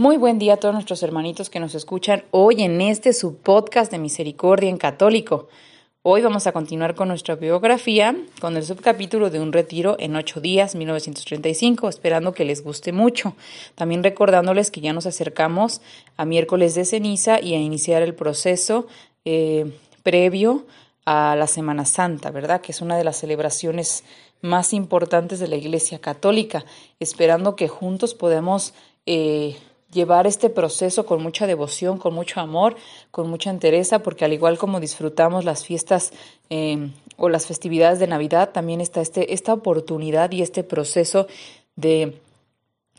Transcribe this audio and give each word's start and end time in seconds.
Muy 0.00 0.16
buen 0.16 0.38
día 0.38 0.54
a 0.54 0.56
todos 0.56 0.72
nuestros 0.72 1.02
hermanitos 1.02 1.50
que 1.50 1.60
nos 1.60 1.74
escuchan 1.74 2.24
hoy 2.30 2.62
en 2.62 2.80
este 2.80 3.12
subpodcast 3.12 3.92
de 3.92 3.98
Misericordia 3.98 4.70
en 4.70 4.78
Católico. 4.78 5.50
Hoy 6.00 6.22
vamos 6.22 6.46
a 6.46 6.52
continuar 6.52 6.94
con 6.94 7.08
nuestra 7.08 7.34
biografía 7.34 8.16
con 8.40 8.56
el 8.56 8.62
subcapítulo 8.62 9.28
de 9.28 9.40
un 9.40 9.52
retiro 9.52 9.96
en 9.98 10.16
ocho 10.16 10.40
días, 10.40 10.74
1935, 10.74 11.90
esperando 11.90 12.32
que 12.32 12.46
les 12.46 12.64
guste 12.64 12.92
mucho. 12.92 13.36
También 13.74 14.02
recordándoles 14.02 14.70
que 14.70 14.80
ya 14.80 14.94
nos 14.94 15.04
acercamos 15.04 15.82
a 16.16 16.24
miércoles 16.24 16.74
de 16.74 16.86
ceniza 16.86 17.38
y 17.38 17.52
a 17.52 17.58
iniciar 17.58 18.00
el 18.00 18.14
proceso 18.14 18.86
eh, 19.26 19.70
previo 20.02 20.64
a 21.04 21.36
la 21.36 21.46
Semana 21.46 21.84
Santa, 21.84 22.30
¿verdad? 22.30 22.62
Que 22.62 22.72
es 22.72 22.80
una 22.80 22.96
de 22.96 23.04
las 23.04 23.18
celebraciones 23.18 24.04
más 24.40 24.72
importantes 24.72 25.40
de 25.40 25.48
la 25.48 25.56
Iglesia 25.56 25.98
Católica, 25.98 26.64
esperando 27.00 27.54
que 27.54 27.68
juntos 27.68 28.14
podamos 28.14 28.72
eh, 29.04 29.56
llevar 29.92 30.26
este 30.26 30.50
proceso 30.50 31.06
con 31.06 31.22
mucha 31.22 31.46
devoción, 31.46 31.98
con 31.98 32.14
mucho 32.14 32.40
amor, 32.40 32.76
con 33.10 33.28
mucha 33.28 33.50
entereza, 33.50 34.00
porque 34.00 34.24
al 34.24 34.32
igual 34.32 34.58
como 34.58 34.80
disfrutamos 34.80 35.44
las 35.44 35.64
fiestas 35.64 36.12
eh, 36.48 36.90
o 37.16 37.28
las 37.28 37.46
festividades 37.46 37.98
de 37.98 38.06
Navidad, 38.06 38.50
también 38.50 38.80
está 38.80 39.00
este, 39.00 39.34
esta 39.34 39.52
oportunidad 39.52 40.30
y 40.32 40.42
este 40.42 40.62
proceso 40.62 41.26
de 41.76 42.20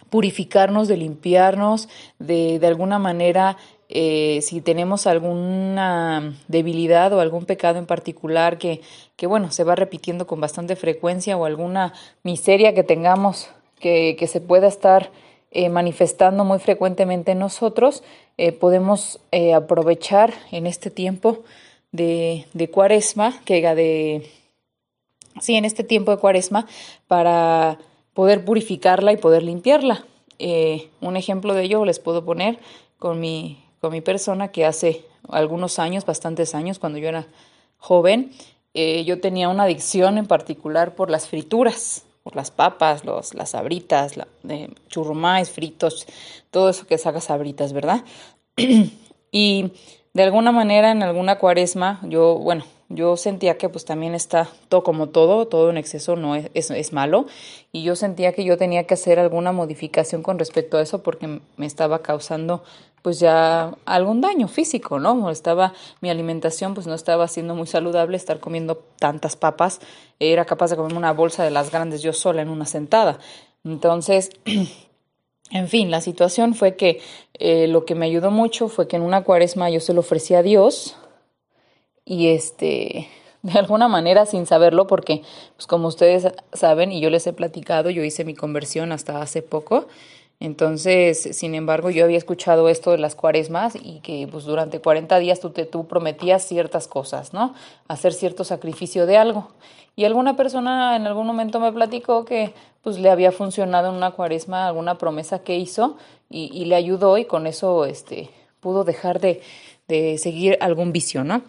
purificarnos, 0.10 0.88
de 0.88 0.98
limpiarnos, 0.98 1.88
de 2.20 2.60
de 2.60 2.68
alguna 2.68 3.00
manera 3.00 3.58
eh, 3.94 4.40
si 4.42 4.62
tenemos 4.62 5.06
alguna 5.06 6.34
debilidad 6.48 7.12
o 7.12 7.20
algún 7.20 7.44
pecado 7.44 7.78
en 7.78 7.86
particular 7.86 8.58
que, 8.58 8.80
que, 9.18 9.28
bueno, 9.28 9.52
se 9.52 9.66
va 9.66 9.76
repitiendo 9.76 10.28
con 10.28 10.40
bastante 10.40 10.78
frecuencia 10.78 11.36
o 11.36 11.44
alguna 11.44 11.94
miseria 12.24 12.74
que 12.74 12.84
tengamos 12.84 13.50
que, 13.82 14.16
que 14.18 14.28
se 14.28 14.40
pueda 14.40 14.68
estar 14.68 15.12
eh, 15.52 15.70
manifestando 15.70 16.46
muy 16.46 16.60
frecuentemente 16.60 17.32
en 17.32 17.40
nosotros, 17.40 18.04
eh, 18.38 18.52
podemos 18.52 19.20
aprovechar 19.56 20.34
en 20.52 20.66
este 20.66 20.90
tiempo 20.90 21.44
de, 21.92 22.48
de 22.54 22.70
cuaresma, 22.70 23.40
que 23.46 23.62
de, 23.62 24.30
sí, 25.40 25.56
en 25.56 25.66
este 25.66 25.84
tiempo 25.84 26.12
de 26.12 26.18
cuaresma, 26.18 26.68
para 27.08 27.78
poder 28.14 28.44
purificarla 28.44 29.12
y 29.14 29.18
poder 29.18 29.44
limpiarla. 29.44 30.06
un 31.02 31.18
ejemplo 31.18 31.54
de 31.54 31.64
ello 31.64 31.86
les 31.86 32.00
puedo 32.00 32.26
poner 32.26 32.58
con 32.98 33.20
mi 33.20 33.62
con 33.82 33.92
mi 33.92 34.02
persona 34.02 34.50
que 34.50 34.66
hace 34.66 35.04
algunos 35.28 35.80
años, 35.80 36.06
bastantes 36.06 36.54
años, 36.54 36.78
cuando 36.78 37.00
yo 37.00 37.10
era 37.10 37.26
joven, 37.78 38.32
eh, 38.76 39.04
yo 39.06 39.20
tenía 39.20 39.50
una 39.50 39.64
adicción 39.64 40.20
en 40.20 40.28
particular 40.28 40.94
por 40.94 41.10
las 41.10 41.28
frituras, 41.28 42.06
por 42.24 42.36
las 42.36 42.52
papas, 42.52 43.04
los, 43.06 43.34
las 43.34 43.52
sabritas, 43.52 44.18
la, 44.18 44.28
eh, 44.48 44.70
fritos, 45.52 46.06
todo 46.52 46.70
eso 46.70 46.86
que 46.86 46.98
saca 46.98 47.22
sabritas, 47.22 47.74
¿verdad? 47.74 48.04
y 49.32 49.72
de 50.14 50.24
alguna 50.24 50.52
manera 50.52 50.92
en 50.92 51.04
alguna 51.04 51.40
cuaresma, 51.40 52.00
yo, 52.04 52.36
bueno, 52.36 52.66
yo 52.96 53.18
sentía 53.18 53.58
que 53.58 53.70
pues 53.70 53.86
también 53.86 54.16
está 54.16 54.50
todo 54.70 54.84
como 54.84 55.10
todo, 55.10 55.48
todo 55.48 55.70
en 55.70 55.78
exceso 55.78 56.16
no 56.16 56.36
es, 56.36 56.50
es, 56.54 56.94
malo 56.94 57.26
y 57.72 57.84
yo 57.84 57.96
sentía 57.96 58.34
que 58.34 58.44
yo 58.44 58.58
tenía 58.58 58.86
que 58.86 58.96
hacer 58.96 59.20
alguna 59.20 59.52
modificación 59.52 60.24
con 60.24 60.40
respecto 60.40 60.78
a 60.78 60.82
eso 60.82 61.04
porque 61.04 61.40
me 61.58 61.66
estaba 61.66 62.02
causando 62.02 62.64
pues 63.02 63.20
ya 63.20 63.76
algún 63.86 64.22
daño 64.22 64.48
físico, 64.48 65.00
¿no? 65.00 65.30
Estaba 65.32 65.74
mi 66.02 66.10
alimentación 66.10 66.74
pues 66.74 66.88
no 66.88 66.94
estaba 66.94 67.28
siendo 67.28 67.56
muy 67.56 67.68
saludable 67.68 68.18
estar 68.18 68.40
comiendo 68.40 68.76
tantas 69.00 69.36
papas, 69.36 69.80
era 70.20 70.46
capaz 70.46 70.70
de 70.70 70.76
comerme 70.76 70.98
una 70.98 71.14
bolsa 71.14 71.44
de 71.44 71.52
las 71.52 71.72
grandes 71.72 72.02
yo 72.02 72.14
sola 72.14 72.42
en 72.42 72.50
una 72.50 72.66
sentada. 72.66 73.20
Entonces, 73.64 74.30
en 75.52 75.68
fin, 75.68 75.92
la 75.92 76.02
situación 76.02 76.54
fue 76.54 76.76
que 76.76 77.02
eh, 77.34 77.68
lo 77.68 77.86
que 77.86 77.96
me 77.96 78.06
ayudó 78.06 78.32
mucho 78.32 78.68
fue 78.68 78.88
que 78.88 78.98
en 78.98 79.02
una 79.02 79.24
cuaresma 79.24 79.70
yo 79.70 79.80
se 79.80 79.94
lo 79.94 80.02
ofrecí 80.02 80.36
a 80.36 80.44
Dios 80.44 80.96
y 82.06 82.28
este 82.28 83.08
de 83.44 83.60
alguna 83.60 83.88
manera 83.88 84.26
sin 84.26 84.46
saberlo 84.46 84.88
porque 84.88 85.24
pues 85.56 85.68
como 85.68 85.88
ustedes 85.88 86.28
saben 86.54 86.92
y 86.92 87.02
yo 87.02 87.10
les 87.10 87.26
he 87.28 87.34
platicado, 87.34 87.90
yo 87.90 88.04
hice 88.04 88.24
mi 88.24 88.36
conversión 88.36 88.92
hasta 88.92 89.22
hace 89.22 89.42
poco. 89.42 89.88
Entonces, 90.40 91.22
sin 91.34 91.54
embargo, 91.54 91.92
yo 91.92 92.04
había 92.04 92.18
escuchado 92.18 92.68
esto 92.68 92.92
de 92.92 92.98
las 92.98 93.14
cuaresmas 93.14 93.76
y 93.76 94.00
que 94.00 94.28
pues 94.30 94.46
durante 94.46 94.80
40 94.80 95.20
días 95.20 95.40
tú 95.40 95.52
te 95.52 95.66
tú 95.66 95.88
prometías 95.88 96.44
ciertas 96.44 96.88
cosas, 96.88 97.32
¿no? 97.32 97.54
Hacer 97.88 98.12
cierto 98.12 98.44
sacrificio 98.44 99.06
de 99.06 99.18
algo. 99.18 99.50
Y 99.96 100.06
alguna 100.06 100.36
persona 100.36 100.96
en 100.96 101.06
algún 101.06 101.28
momento 101.28 101.60
me 101.60 101.72
platicó 101.72 102.26
que 102.26 102.56
pues 102.82 102.98
le 102.98 103.12
había 103.12 103.32
funcionado 103.32 103.90
en 103.90 103.96
una 103.96 104.12
cuaresma 104.12 104.68
alguna 104.68 104.98
promesa 104.98 105.44
que 105.44 105.58
hizo 105.58 105.98
y, 106.28 106.50
y 106.52 106.66
le 106.66 106.76
ayudó 106.76 107.20
y 107.20 107.26
con 107.26 107.46
eso 107.46 107.86
este 107.86 108.32
pudo 108.62 108.84
dejar 108.84 109.20
de, 109.20 109.42
de 109.88 110.18
seguir 110.18 110.58
algún 110.62 110.92
vicio, 110.92 111.24
¿no? 111.24 111.44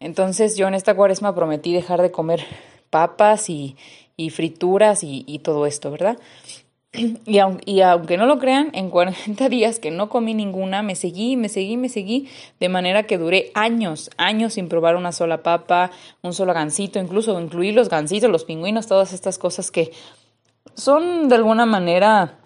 Entonces 0.00 0.56
yo 0.56 0.68
en 0.68 0.74
esta 0.74 0.94
cuaresma 0.94 1.34
prometí 1.34 1.72
dejar 1.72 2.02
de 2.02 2.10
comer 2.10 2.44
papas 2.90 3.50
y, 3.50 3.76
y 4.16 4.30
frituras 4.30 5.00
y, 5.02 5.38
todo 5.40 5.66
esto, 5.66 5.90
¿verdad? 5.90 6.18
Y, 6.92 7.18
y, 7.66 7.80
aunque 7.82 8.16
no 8.16 8.26
lo 8.26 8.38
crean, 8.38 8.70
en 8.72 8.90
40 8.90 9.48
días 9.50 9.78
que 9.78 9.90
no 9.90 10.08
comí 10.08 10.34
ninguna, 10.34 10.82
me 10.82 10.94
seguí, 10.94 11.36
me 11.36 11.48
seguí, 11.48 11.76
me 11.76 11.88
seguí, 11.88 12.28
de 12.60 12.68
manera 12.68 13.04
que 13.04 13.18
duré 13.18 13.50
años, 13.54 14.10
años 14.16 14.54
sin 14.54 14.68
probar 14.68 14.96
una 14.96 15.12
sola 15.12 15.42
papa, 15.42 15.90
un 16.22 16.32
solo 16.32 16.54
gansito, 16.54 16.98
incluso 16.98 17.38
incluir 17.40 17.74
los 17.74 17.88
gansitos, 17.88 18.30
los 18.30 18.44
pingüinos, 18.44 18.86
todas 18.86 19.12
estas 19.12 19.38
cosas 19.38 19.70
que 19.70 19.92
son 20.74 21.28
de 21.28 21.34
alguna 21.34 21.66
manera, 21.66 22.38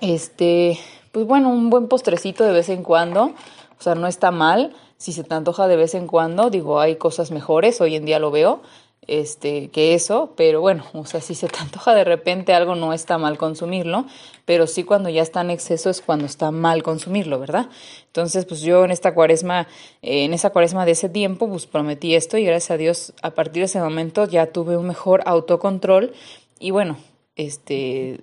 este, 0.00 0.78
pues 1.12 1.26
bueno, 1.26 1.50
un 1.50 1.70
buen 1.70 1.88
postrecito 1.88 2.44
de 2.44 2.52
vez 2.52 2.68
en 2.68 2.82
cuando, 2.82 3.32
o 3.78 3.82
sea, 3.82 3.94
no 3.94 4.06
está 4.06 4.30
mal, 4.30 4.74
si 4.96 5.12
se 5.12 5.24
te 5.24 5.34
antoja 5.34 5.68
de 5.68 5.76
vez 5.76 5.94
en 5.94 6.06
cuando, 6.06 6.50
digo, 6.50 6.80
hay 6.80 6.96
cosas 6.96 7.30
mejores, 7.30 7.80
hoy 7.80 7.96
en 7.96 8.04
día 8.04 8.18
lo 8.18 8.30
veo, 8.30 8.62
este, 9.06 9.68
que 9.68 9.94
eso, 9.94 10.32
pero 10.36 10.60
bueno, 10.60 10.84
o 10.94 11.04
sea, 11.04 11.20
si 11.20 11.34
se 11.34 11.48
te 11.48 11.58
antoja 11.58 11.94
de 11.94 12.04
repente 12.04 12.54
algo 12.54 12.74
no 12.74 12.92
está 12.92 13.18
mal 13.18 13.36
consumirlo, 13.36 14.06
pero 14.44 14.66
sí 14.66 14.84
cuando 14.84 15.08
ya 15.10 15.22
está 15.22 15.42
en 15.42 15.50
exceso 15.50 15.90
es 15.90 16.00
cuando 16.00 16.24
está 16.26 16.50
mal 16.50 16.82
consumirlo, 16.82 17.38
¿verdad? 17.38 17.68
Entonces, 18.06 18.46
pues 18.46 18.62
yo 18.62 18.84
en 18.84 18.90
esta 18.90 19.12
cuaresma, 19.14 19.66
eh, 20.02 20.24
en 20.24 20.32
esa 20.32 20.50
cuaresma 20.50 20.86
de 20.86 20.92
ese 20.92 21.08
tiempo, 21.08 21.48
pues 21.48 21.66
prometí 21.66 22.14
esto 22.14 22.38
y 22.38 22.44
gracias 22.44 22.70
a 22.70 22.76
Dios, 22.76 23.12
a 23.22 23.30
partir 23.32 23.60
de 23.60 23.66
ese 23.66 23.80
momento 23.80 24.26
ya 24.26 24.46
tuve 24.46 24.76
un 24.76 24.86
mejor 24.86 25.22
autocontrol 25.26 26.12
y 26.58 26.70
bueno, 26.70 26.96
este, 27.36 28.20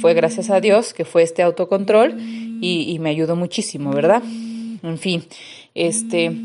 fue 0.00 0.14
gracias 0.14 0.48
a 0.50 0.60
Dios 0.60 0.94
que 0.94 1.04
fue 1.04 1.24
este 1.24 1.42
autocontrol 1.42 2.16
y, 2.18 2.90
y 2.90 2.98
me 3.00 3.10
ayudó 3.10 3.34
muchísimo, 3.34 3.90
¿verdad? 3.90 4.22
En 4.84 4.98
fin, 4.98 5.24
este, 5.74 6.36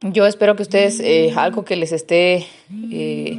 yo 0.00 0.26
espero 0.26 0.56
que 0.56 0.62
ustedes, 0.62 1.00
eh, 1.00 1.32
algo 1.36 1.64
que 1.64 1.76
les 1.76 1.92
esté, 1.92 2.46
eh, 2.92 3.38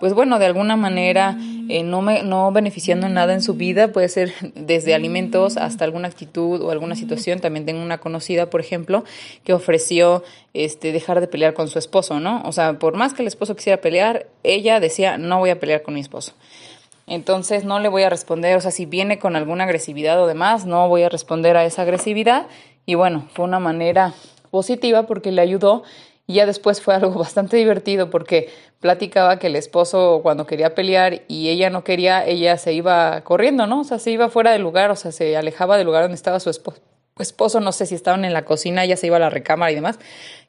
pues 0.00 0.14
bueno, 0.14 0.38
de 0.38 0.46
alguna 0.46 0.76
manera 0.76 1.36
eh, 1.68 1.82
no, 1.82 2.00
me, 2.00 2.22
no 2.22 2.50
beneficiando 2.50 3.06
en 3.06 3.14
nada 3.14 3.34
en 3.34 3.42
su 3.42 3.54
vida, 3.54 3.92
puede 3.92 4.08
ser 4.08 4.32
desde 4.54 4.94
alimentos 4.94 5.56
hasta 5.56 5.84
alguna 5.84 6.08
actitud 6.08 6.62
o 6.62 6.70
alguna 6.70 6.94
situación. 6.94 7.40
También 7.40 7.66
tengo 7.66 7.82
una 7.82 7.98
conocida, 7.98 8.48
por 8.48 8.60
ejemplo, 8.60 9.04
que 9.44 9.52
ofreció 9.52 10.24
este, 10.54 10.92
dejar 10.92 11.20
de 11.20 11.28
pelear 11.28 11.52
con 11.52 11.68
su 11.68 11.78
esposo, 11.78 12.20
¿no? 12.20 12.42
O 12.44 12.52
sea, 12.52 12.78
por 12.78 12.96
más 12.96 13.12
que 13.12 13.22
el 13.22 13.28
esposo 13.28 13.54
quisiera 13.54 13.80
pelear, 13.80 14.26
ella 14.44 14.80
decía, 14.80 15.18
no 15.18 15.38
voy 15.38 15.50
a 15.50 15.60
pelear 15.60 15.82
con 15.82 15.94
mi 15.94 16.00
esposo. 16.00 16.32
Entonces 17.06 17.64
no 17.64 17.80
le 17.80 17.88
voy 17.88 18.02
a 18.02 18.10
responder, 18.10 18.56
o 18.56 18.60
sea, 18.60 18.70
si 18.70 18.86
viene 18.86 19.18
con 19.18 19.34
alguna 19.34 19.64
agresividad 19.64 20.22
o 20.22 20.26
demás, 20.26 20.66
no 20.66 20.88
voy 20.88 21.02
a 21.02 21.08
responder 21.08 21.56
a 21.56 21.64
esa 21.64 21.82
agresividad. 21.82 22.46
Y 22.86 22.94
bueno, 22.94 23.28
fue 23.34 23.44
una 23.44 23.58
manera 23.58 24.14
positiva 24.50 25.04
porque 25.04 25.32
le 25.32 25.42
ayudó 25.42 25.82
y 26.26 26.34
ya 26.34 26.46
después 26.46 26.80
fue 26.80 26.94
algo 26.94 27.10
bastante 27.18 27.56
divertido 27.56 28.10
porque 28.10 28.50
platicaba 28.80 29.38
que 29.38 29.48
el 29.48 29.56
esposo 29.56 30.20
cuando 30.22 30.46
quería 30.46 30.74
pelear 30.74 31.22
y 31.26 31.48
ella 31.48 31.70
no 31.70 31.82
quería, 31.82 32.24
ella 32.24 32.56
se 32.58 32.72
iba 32.72 33.22
corriendo, 33.22 33.66
¿no? 33.66 33.80
O 33.80 33.84
sea, 33.84 33.98
se 33.98 34.12
iba 34.12 34.28
fuera 34.28 34.52
del 34.52 34.62
lugar, 34.62 34.90
o 34.90 34.96
sea, 34.96 35.10
se 35.10 35.36
alejaba 35.36 35.76
del 35.76 35.86
lugar 35.86 36.02
donde 36.02 36.14
estaba 36.14 36.38
su 36.38 36.50
esposo. 36.50 36.80
Esposo, 37.18 37.58
no 37.58 37.72
sé 37.72 37.86
si 37.86 37.96
estaban 37.96 38.24
en 38.24 38.32
la 38.32 38.44
cocina, 38.44 38.84
ella 38.84 38.96
se 38.96 39.08
iba 39.08 39.16
a 39.16 39.20
la 39.20 39.28
recámara 39.28 39.72
y 39.72 39.74
demás, 39.74 39.98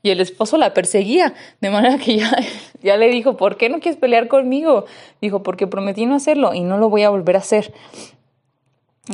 y 0.03 0.11
el 0.11 0.21
esposo 0.21 0.55
la 0.57 0.75
perseguía, 0.75 1.33
de 1.61 1.71
manera 1.71 1.97
que 1.97 2.17
ya, 2.17 2.31
ya 2.83 2.95
le 2.95 3.09
dijo, 3.09 3.37
¿por 3.37 3.57
qué 3.57 3.69
no 3.69 3.79
quieres 3.79 3.99
pelear 3.99 4.27
conmigo? 4.27 4.85
Dijo, 5.19 5.41
porque 5.41 5.65
prometí 5.65 6.05
no 6.05 6.13
hacerlo 6.13 6.53
y 6.53 6.61
no 6.61 6.77
lo 6.77 6.89
voy 6.89 7.01
a 7.01 7.09
volver 7.09 7.37
a 7.37 7.39
hacer. 7.39 7.73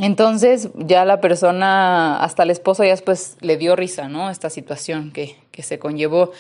Entonces 0.02 0.70
ya 0.76 1.06
la 1.06 1.22
persona, 1.22 2.22
hasta 2.22 2.44
el 2.44 2.52
esposo 2.52 2.84
ya 2.84 2.92
después 2.92 3.38
le 3.42 3.58
dio 3.58 3.76
risa, 3.76 4.10
¿no? 4.10 4.30
Esta 4.30 4.50
situación 4.50 5.12
que, 5.12 5.36
que 5.52 5.64
se 5.64 5.80
conllevó. 5.80 6.32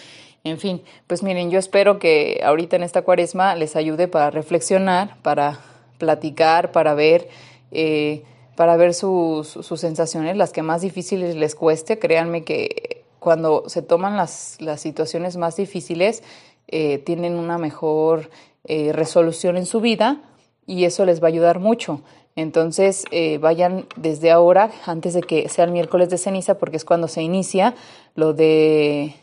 En 0.43 0.59
fin, 0.59 0.81
pues 1.07 1.23
miren, 1.23 1.49
yo 1.49 1.57
espero 1.57 1.97
que 1.97 2.41
ahorita 2.43 2.75
en 2.75 2.83
esta 2.83 3.01
cuaresma 3.01 3.55
les 3.55 3.75
ayude 3.75 4.07
para 4.07 4.29
reflexionar, 4.29 5.17
para 5.23 5.59
platicar, 5.97 6.71
para 6.71 6.93
ver, 6.93 7.29
eh, 7.71 8.23
para 8.55 8.77
ver 8.77 8.93
sus, 8.93 9.47
sus, 9.47 9.79
sensaciones, 9.79 10.37
las 10.37 10.51
que 10.51 10.61
más 10.61 10.81
difíciles 10.81 11.35
les 11.35 11.55
cueste. 11.55 11.97
Créanme 11.97 12.43
que 12.43 13.03
cuando 13.19 13.63
se 13.67 13.81
toman 13.81 14.17
las, 14.17 14.57
las 14.59 14.81
situaciones 14.81 15.37
más 15.37 15.55
difíciles, 15.55 16.23
eh, 16.67 16.99
tienen 16.99 17.35
una 17.35 17.57
mejor 17.57 18.29
eh, 18.65 18.91
resolución 18.93 19.57
en 19.57 19.65
su 19.65 19.81
vida 19.81 20.21
y 20.67 20.85
eso 20.85 21.05
les 21.05 21.21
va 21.21 21.27
a 21.27 21.29
ayudar 21.29 21.59
mucho. 21.59 22.01
Entonces, 22.35 23.05
eh, 23.11 23.37
vayan 23.37 23.85
desde 23.95 24.31
ahora, 24.31 24.71
antes 24.85 25.13
de 25.13 25.21
que 25.21 25.47
sea 25.47 25.65
el 25.65 25.71
miércoles 25.71 26.09
de 26.09 26.17
ceniza, 26.17 26.57
porque 26.57 26.77
es 26.77 26.85
cuando 26.85 27.07
se 27.07 27.21
inicia 27.21 27.75
lo 28.13 28.33
de 28.33 29.15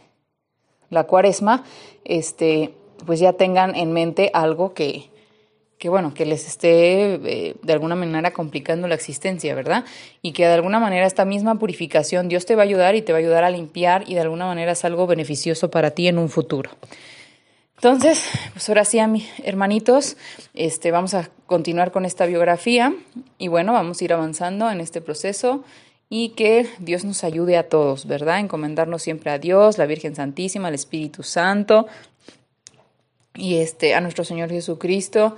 la 0.89 1.05
cuaresma, 1.05 1.65
este, 2.05 2.75
pues 3.05 3.21
ya 3.21 3.35
tengan 3.35 3.75
en 3.75 3.93
mente 3.93 4.31
algo 4.33 4.73
que, 4.73 5.11
que 5.79 5.89
bueno, 5.89 6.15
que 6.15 6.25
les 6.25 6.47
esté 6.47 7.15
eh, 7.15 7.57
de 7.61 7.73
alguna 7.73 7.97
manera 7.97 8.33
complicando 8.33 8.89
la 8.89 8.95
existencia, 8.95 9.55
¿verdad? 9.55 9.85
Y 10.23 10.33
que 10.33 10.47
de 10.47 10.55
alguna 10.55 10.79
manera 10.79 11.07
esta 11.07 11.25
misma 11.25 11.57
purificación 11.59 12.29
Dios 12.29 12.47
te 12.47 12.55
va 12.55 12.63
a 12.63 12.65
ayudar 12.65 12.95
y 12.95 13.03
te 13.03 13.13
va 13.13 13.19
a 13.19 13.21
ayudar 13.21 13.45
a 13.45 13.51
limpiar 13.51 14.05
y 14.07 14.15
de 14.15 14.21
alguna 14.21 14.47
manera 14.47 14.73
es 14.73 14.85
algo 14.85 15.07
beneficioso 15.07 15.71
para 15.71 15.91
ti 15.91 16.09
en 16.09 16.19
un 16.19 16.29
futuro. 16.29 16.71
Entonces, 17.83 18.31
pues 18.53 18.69
ahora 18.69 18.85
sí, 18.85 19.01
hermanitos, 19.43 20.17
este, 20.55 20.93
vamos 20.93 21.15
a 21.15 21.29
continuar 21.47 21.91
con 21.91 22.05
esta 22.05 22.27
biografía 22.27 22.95
y 23.39 23.49
bueno, 23.49 23.73
vamos 23.73 24.01
a 24.01 24.05
ir 24.05 24.13
avanzando 24.13 24.71
en 24.71 24.81
este 24.81 25.01
proceso 25.01 25.65
y 26.09 26.29
que 26.29 26.69
Dios 26.79 27.05
nos 27.05 27.25
ayude 27.25 27.57
a 27.57 27.69
todos, 27.69 28.07
¿verdad? 28.07 28.39
Encomendarnos 28.39 29.03
siempre 29.03 29.33
a 29.33 29.41
Dios, 29.41 29.79
la 29.79 29.87
Virgen 29.87 30.15
Santísima, 30.15 30.69
al 30.69 30.75
Espíritu 30.75 31.25
Santo 31.25 31.89
y 33.35 33.57
este, 33.57 33.97
a 33.97 34.01
nuestro 34.01 34.23
Señor 34.23 34.51
Jesucristo. 34.51 35.37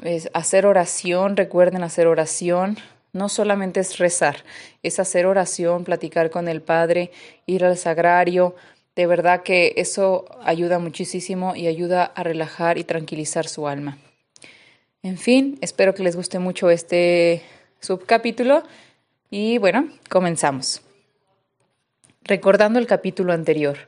Es 0.00 0.30
hacer 0.32 0.66
oración, 0.66 1.36
recuerden 1.36 1.82
hacer 1.82 2.06
oración, 2.06 2.78
no 3.12 3.28
solamente 3.28 3.80
es 3.80 3.98
rezar, 3.98 4.44
es 4.84 5.00
hacer 5.00 5.26
oración, 5.26 5.82
platicar 5.82 6.30
con 6.30 6.46
el 6.46 6.62
Padre, 6.62 7.10
ir 7.46 7.64
al 7.64 7.76
sagrario, 7.76 8.54
de 8.96 9.06
verdad 9.06 9.42
que 9.42 9.74
eso 9.76 10.26
ayuda 10.42 10.78
muchísimo 10.78 11.54
y 11.56 11.66
ayuda 11.66 12.04
a 12.04 12.22
relajar 12.22 12.78
y 12.78 12.84
tranquilizar 12.84 13.46
su 13.46 13.68
alma. 13.68 13.98
En 15.02 15.16
fin, 15.16 15.58
espero 15.62 15.94
que 15.94 16.02
les 16.02 16.16
guste 16.16 16.38
mucho 16.38 16.68
este 16.70 17.42
subcapítulo 17.80 18.62
y 19.30 19.58
bueno, 19.58 19.88
comenzamos. 20.08 20.82
Recordando 22.22 22.78
el 22.78 22.86
capítulo 22.86 23.32
anterior, 23.32 23.78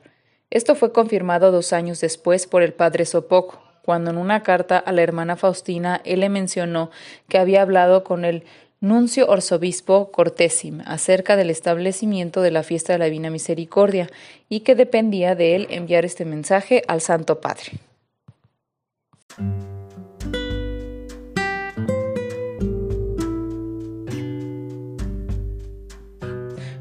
esto 0.49 0.75
fue 0.75 0.91
confirmado 0.91 1.51
dos 1.51 1.73
años 1.73 2.01
después 2.01 2.47
por 2.47 2.63
el 2.63 2.73
padre 2.73 3.05
Sopoco, 3.05 3.61
cuando 3.83 4.11
en 4.11 4.17
una 4.17 4.41
carta 4.43 4.77
a 4.77 4.91
la 4.91 5.03
hermana 5.03 5.35
Faustina 5.35 6.01
él 6.05 6.21
le 6.21 6.29
mencionó 6.29 6.89
que 7.27 7.37
había 7.37 7.61
hablado 7.61 8.03
con 8.03 8.25
el 8.25 8.43
nuncio 8.83 9.31
arzobispo 9.31 10.11
Cortésim 10.11 10.81
acerca 10.85 11.35
del 11.37 11.49
establecimiento 11.49 12.41
de 12.41 12.51
la 12.51 12.63
fiesta 12.63 12.91
de 12.91 12.99
la 12.99 13.05
Divina 13.05 13.29
Misericordia 13.29 14.09
y 14.49 14.59
que 14.59 14.75
dependía 14.75 15.35
de 15.35 15.55
él 15.55 15.67
enviar 15.69 16.03
este 16.03 16.25
mensaje 16.25 16.83
al 16.89 16.99
Santo 16.99 17.39
Padre. 17.39 17.79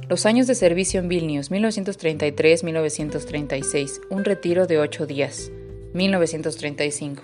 Los 0.09 0.27
años 0.27 0.49
de 0.49 0.57
servicio 0.57 0.99
en 0.99 1.09
Vilnius, 1.09 1.53
1933-1936, 1.53 4.01
un 4.11 4.25
retiro 4.25 4.67
de 4.67 4.81
ocho 4.81 5.07
días, 5.07 5.53
1935. 5.95 7.23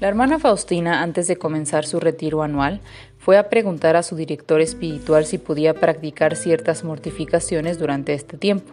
La 0.00 0.08
hermana 0.08 0.38
Faustina, 0.38 1.02
antes 1.02 1.28
de 1.28 1.36
comenzar 1.36 1.86
su 1.86 2.00
retiro 2.00 2.42
anual, 2.42 2.80
fue 3.20 3.36
a 3.36 3.50
preguntar 3.50 3.96
a 3.96 4.02
su 4.02 4.16
director 4.16 4.62
espiritual 4.62 5.26
si 5.26 5.36
podía 5.36 5.74
practicar 5.74 6.36
ciertas 6.36 6.84
mortificaciones 6.84 7.78
durante 7.78 8.14
este 8.14 8.38
tiempo. 8.38 8.72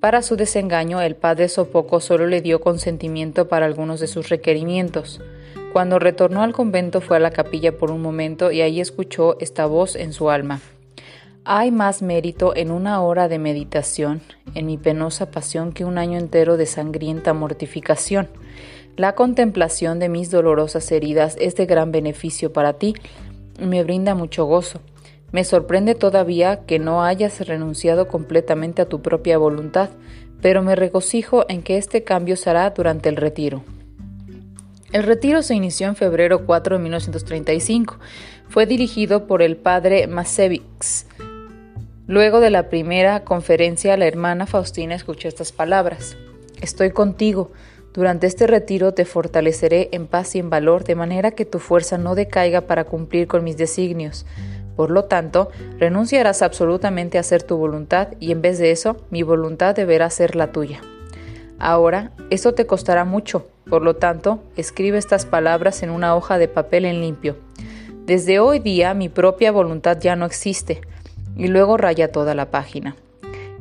Para 0.00 0.20
su 0.20 0.36
desengaño, 0.36 1.00
el 1.00 1.16
padre 1.16 1.48
Sopoco 1.48 2.00
solo 2.00 2.26
le 2.26 2.42
dio 2.42 2.60
consentimiento 2.60 3.48
para 3.48 3.64
algunos 3.64 3.98
de 3.98 4.06
sus 4.06 4.28
requerimientos. 4.28 5.22
Cuando 5.72 5.98
retornó 5.98 6.42
al 6.42 6.52
convento 6.52 7.00
fue 7.00 7.16
a 7.16 7.20
la 7.20 7.30
capilla 7.30 7.76
por 7.76 7.90
un 7.90 8.02
momento 8.02 8.52
y 8.52 8.60
ahí 8.60 8.80
escuchó 8.80 9.38
esta 9.40 9.64
voz 9.64 9.96
en 9.96 10.12
su 10.12 10.28
alma. 10.28 10.60
Hay 11.44 11.70
más 11.70 12.02
mérito 12.02 12.54
en 12.54 12.70
una 12.70 13.00
hora 13.00 13.28
de 13.28 13.38
meditación, 13.38 14.20
en 14.54 14.66
mi 14.66 14.76
penosa 14.76 15.30
pasión, 15.30 15.72
que 15.72 15.86
un 15.86 15.96
año 15.96 16.18
entero 16.18 16.58
de 16.58 16.66
sangrienta 16.66 17.32
mortificación. 17.32 18.28
La 18.96 19.14
contemplación 19.14 19.98
de 19.98 20.10
mis 20.10 20.30
dolorosas 20.30 20.92
heridas 20.92 21.36
es 21.40 21.56
de 21.56 21.64
gran 21.64 21.92
beneficio 21.92 22.52
para 22.52 22.74
ti, 22.74 22.94
me 23.60 23.82
brinda 23.84 24.14
mucho 24.14 24.44
gozo. 24.44 24.80
Me 25.32 25.44
sorprende 25.44 25.94
todavía 25.94 26.64
que 26.66 26.78
no 26.78 27.04
hayas 27.04 27.46
renunciado 27.46 28.08
completamente 28.08 28.82
a 28.82 28.88
tu 28.88 29.00
propia 29.00 29.38
voluntad, 29.38 29.90
pero 30.42 30.62
me 30.62 30.74
regocijo 30.74 31.44
en 31.48 31.62
que 31.62 31.76
este 31.76 32.02
cambio 32.02 32.36
se 32.36 32.50
hará 32.50 32.70
durante 32.70 33.08
el 33.08 33.16
retiro. 33.16 33.62
El 34.92 35.04
retiro 35.04 35.42
se 35.42 35.54
inició 35.54 35.86
en 35.86 35.94
febrero 35.94 36.46
4 36.46 36.76
de 36.76 36.82
1935. 36.82 37.98
Fue 38.48 38.66
dirigido 38.66 39.28
por 39.28 39.40
el 39.40 39.56
padre 39.56 40.08
Masevix. 40.08 41.06
Luego 42.08 42.40
de 42.40 42.50
la 42.50 42.68
primera 42.68 43.22
conferencia, 43.22 43.96
la 43.96 44.08
hermana 44.08 44.46
Faustina 44.46 44.96
escuchó 44.96 45.28
estas 45.28 45.52
palabras. 45.52 46.16
Estoy 46.60 46.90
contigo, 46.90 47.52
durante 47.92 48.26
este 48.26 48.46
retiro 48.46 48.94
te 48.94 49.04
fortaleceré 49.04 49.88
en 49.92 50.06
paz 50.06 50.36
y 50.36 50.38
en 50.38 50.48
valor, 50.48 50.84
de 50.84 50.94
manera 50.94 51.32
que 51.32 51.44
tu 51.44 51.58
fuerza 51.58 51.98
no 51.98 52.14
decaiga 52.14 52.62
para 52.62 52.84
cumplir 52.84 53.26
con 53.26 53.42
mis 53.42 53.56
designios. 53.56 54.26
Por 54.76 54.90
lo 54.90 55.04
tanto, 55.04 55.50
renunciarás 55.78 56.42
absolutamente 56.42 57.18
a 57.18 57.22
hacer 57.22 57.42
tu 57.42 57.56
voluntad 57.56 58.08
y 58.20 58.30
en 58.30 58.42
vez 58.42 58.58
de 58.58 58.70
eso, 58.70 58.96
mi 59.10 59.22
voluntad 59.22 59.74
deberá 59.74 60.08
ser 60.08 60.36
la 60.36 60.52
tuya. 60.52 60.80
Ahora, 61.58 62.12
eso 62.30 62.54
te 62.54 62.66
costará 62.66 63.04
mucho, 63.04 63.46
por 63.68 63.82
lo 63.82 63.96
tanto, 63.96 64.40
escribe 64.56 64.96
estas 64.96 65.26
palabras 65.26 65.82
en 65.82 65.90
una 65.90 66.14
hoja 66.14 66.38
de 66.38 66.48
papel 66.48 66.84
en 66.84 67.00
limpio. 67.00 67.36
Desde 68.06 68.38
hoy 68.38 68.60
día 68.60 68.94
mi 68.94 69.08
propia 69.08 69.52
voluntad 69.52 69.98
ya 70.00 70.16
no 70.16 70.26
existe, 70.26 70.80
y 71.36 71.48
luego 71.48 71.76
raya 71.76 72.10
toda 72.10 72.34
la 72.34 72.50
página. 72.50 72.96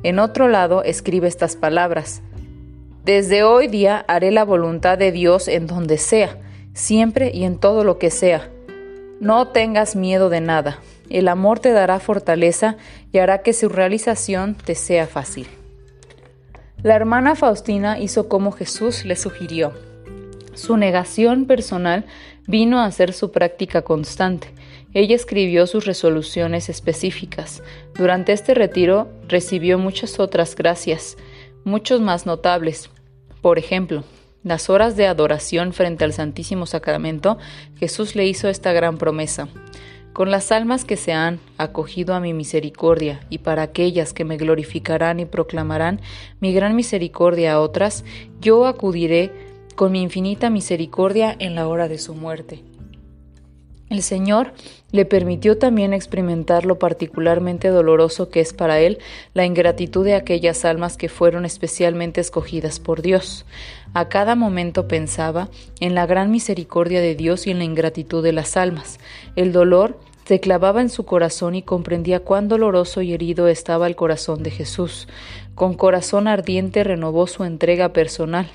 En 0.04 0.20
otro 0.20 0.48
lado, 0.48 0.84
escribe 0.84 1.28
estas 1.28 1.56
palabras. 1.56 2.22
Desde 3.10 3.42
hoy 3.42 3.66
día 3.66 4.06
haré 4.08 4.30
la 4.30 4.46
voluntad 4.46 4.96
de 4.96 5.12
Dios 5.12 5.48
en 5.48 5.66
donde 5.66 5.98
sea, 5.98 6.38
siempre 6.76 7.32
y 7.34 7.44
en 7.44 7.58
todo 7.58 7.84
lo 7.84 7.98
que 7.98 8.12
sea. 8.12 8.52
No 9.20 9.48
tengas 9.48 9.96
miedo 9.96 10.30
de 10.30 10.42
nada. 10.42 10.78
El 11.10 11.28
amor 11.28 11.58
te 11.58 11.72
dará 11.72 12.00
fortaleza 12.00 12.78
y 13.12 13.18
hará 13.18 13.40
que 13.42 13.54
su 13.54 13.68
realización 13.68 14.54
te 14.54 14.76
sea 14.76 15.08
fácil. 15.08 15.48
La 16.84 16.96
hermana 16.96 17.34
Faustina 17.36 17.98
hizo 17.98 18.30
como 18.30 18.52
Jesús 18.52 19.04
le 19.06 19.16
sugirió. 19.16 19.74
Su 20.54 20.78
negación 20.78 21.46
personal 21.46 22.06
vino 22.46 22.80
a 22.80 22.92
ser 22.92 23.14
su 23.14 23.32
práctica 23.32 23.82
constante. 23.82 24.50
Ella 24.94 25.16
escribió 25.16 25.66
sus 25.66 25.86
resoluciones 25.88 26.70
específicas. 26.70 27.64
Durante 27.96 28.34
este 28.34 28.54
retiro 28.54 29.10
recibió 29.28 29.80
muchas 29.80 30.20
otras 30.20 30.56
gracias, 30.56 31.18
muchos 31.64 32.02
más 32.02 32.28
notables, 32.28 32.92
por 33.42 33.60
ejemplo, 33.60 34.04
las 34.44 34.70
horas 34.70 34.96
de 34.96 35.08
adoración 35.08 35.74
frente 35.74 36.06
al 36.06 36.14
Santísimo 36.14 36.66
Sacramento, 36.66 37.38
Jesús 37.78 38.16
le 38.16 38.26
hizo 38.26 38.48
esta 38.48 38.72
gran 38.72 38.98
promesa. 38.98 39.50
Con 40.14 40.32
las 40.32 40.52
almas 40.52 40.86
que 40.86 40.98
se 40.98 41.14
han 41.14 41.40
acogido 41.58 42.14
a 42.14 42.20
mi 42.20 42.34
misericordia 42.34 43.22
y 43.30 43.40
para 43.40 43.62
aquellas 43.62 44.14
que 44.14 44.26
me 44.26 44.38
glorificarán 44.38 45.20
y 45.20 45.26
proclamarán 45.26 46.02
mi 46.40 46.54
gran 46.54 46.76
misericordia 46.76 47.54
a 47.54 47.60
otras, 47.60 48.04
yo 48.42 48.66
acudiré 48.66 49.32
con 49.76 49.92
mi 49.92 50.02
infinita 50.02 50.50
misericordia 50.50 51.36
en 51.40 51.56
la 51.56 51.68
hora 51.68 51.88
de 51.88 52.00
su 52.00 52.16
muerte. 52.16 52.64
El 53.90 54.02
Señor 54.02 54.54
le 54.92 55.06
permitió 55.06 55.58
también 55.58 55.94
experimentar 55.94 56.66
lo 56.66 56.80
particularmente 56.80 57.70
doloroso 57.70 58.30
que 58.30 58.40
es 58.40 58.54
para 58.54 58.80
él 58.80 59.00
la 59.34 59.46
ingratitud 59.46 60.04
de 60.04 60.16
aquellas 60.16 60.66
almas 60.66 60.98
que 60.98 61.10
fueron 61.10 61.46
especialmente 61.46 62.22
escogidas 62.22 62.80
por 62.80 63.02
Dios. 63.02 63.46
A 63.94 64.10
cada 64.10 64.36
momento 64.36 64.88
pensaba 64.88 65.50
en 65.80 65.96
la 65.96 66.06
gran 66.06 66.32
misericordia 66.32 67.02
de 67.02 67.16
Dios 67.16 67.48
y 67.48 67.52
en 67.52 67.60
la 67.60 67.64
ingratitud 67.64 68.24
de 68.24 68.34
las 68.34 68.58
almas. 68.58 69.00
El 69.36 69.52
dolor 69.52 70.00
se 70.26 70.40
clavaba 70.40 70.82
en 70.82 70.90
su 70.90 71.06
corazón 71.06 71.56
y 71.56 71.64
comprendía 71.64 72.20
cuán 72.20 72.48
doloroso 72.48 73.02
y 73.02 73.14
herido 73.14 73.48
estaba 73.48 73.88
el 73.88 73.96
corazón 73.96 74.44
de 74.44 74.52
Jesús. 74.52 75.08
Con 75.56 75.74
corazón 75.74 76.28
ardiente 76.28 76.84
renovó 76.84 77.26
su 77.26 77.44
entrega 77.44 77.94
personal 77.94 78.48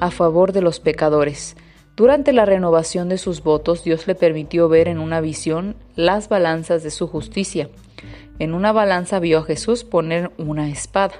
a 0.00 0.10
favor 0.10 0.52
de 0.52 0.60
los 0.60 0.80
pecadores. 0.80 1.56
Durante 1.98 2.32
la 2.32 2.44
renovación 2.44 3.08
de 3.08 3.18
sus 3.18 3.42
votos, 3.42 3.82
Dios 3.82 4.06
le 4.06 4.14
permitió 4.14 4.68
ver 4.68 4.86
en 4.86 5.00
una 5.00 5.20
visión 5.20 5.74
las 5.96 6.28
balanzas 6.28 6.84
de 6.84 6.92
su 6.92 7.08
justicia. 7.08 7.70
En 8.38 8.54
una 8.54 8.70
balanza 8.70 9.18
vio 9.18 9.40
a 9.40 9.42
Jesús 9.42 9.82
poner 9.82 10.30
una 10.38 10.68
espada. 10.68 11.14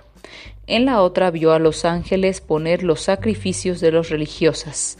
En 0.68 0.84
la 0.84 1.02
otra 1.02 1.32
vio 1.32 1.50
a 1.50 1.58
los 1.58 1.84
ángeles 1.84 2.40
poner 2.40 2.84
los 2.84 3.00
sacrificios 3.00 3.80
de 3.80 3.90
los 3.90 4.08
religiosas. 4.08 4.98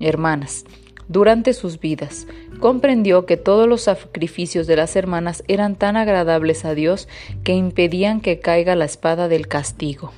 Hermanas, 0.00 0.64
durante 1.06 1.52
sus 1.52 1.78
vidas, 1.78 2.26
comprendió 2.58 3.24
que 3.24 3.36
todos 3.36 3.68
los 3.68 3.82
sacrificios 3.82 4.66
de 4.66 4.74
las 4.74 4.96
hermanas 4.96 5.44
eran 5.46 5.76
tan 5.76 5.96
agradables 5.96 6.64
a 6.64 6.74
Dios 6.74 7.06
que 7.44 7.54
impedían 7.54 8.20
que 8.20 8.40
caiga 8.40 8.74
la 8.74 8.84
espada 8.84 9.28
del 9.28 9.46
castigo. 9.46 10.12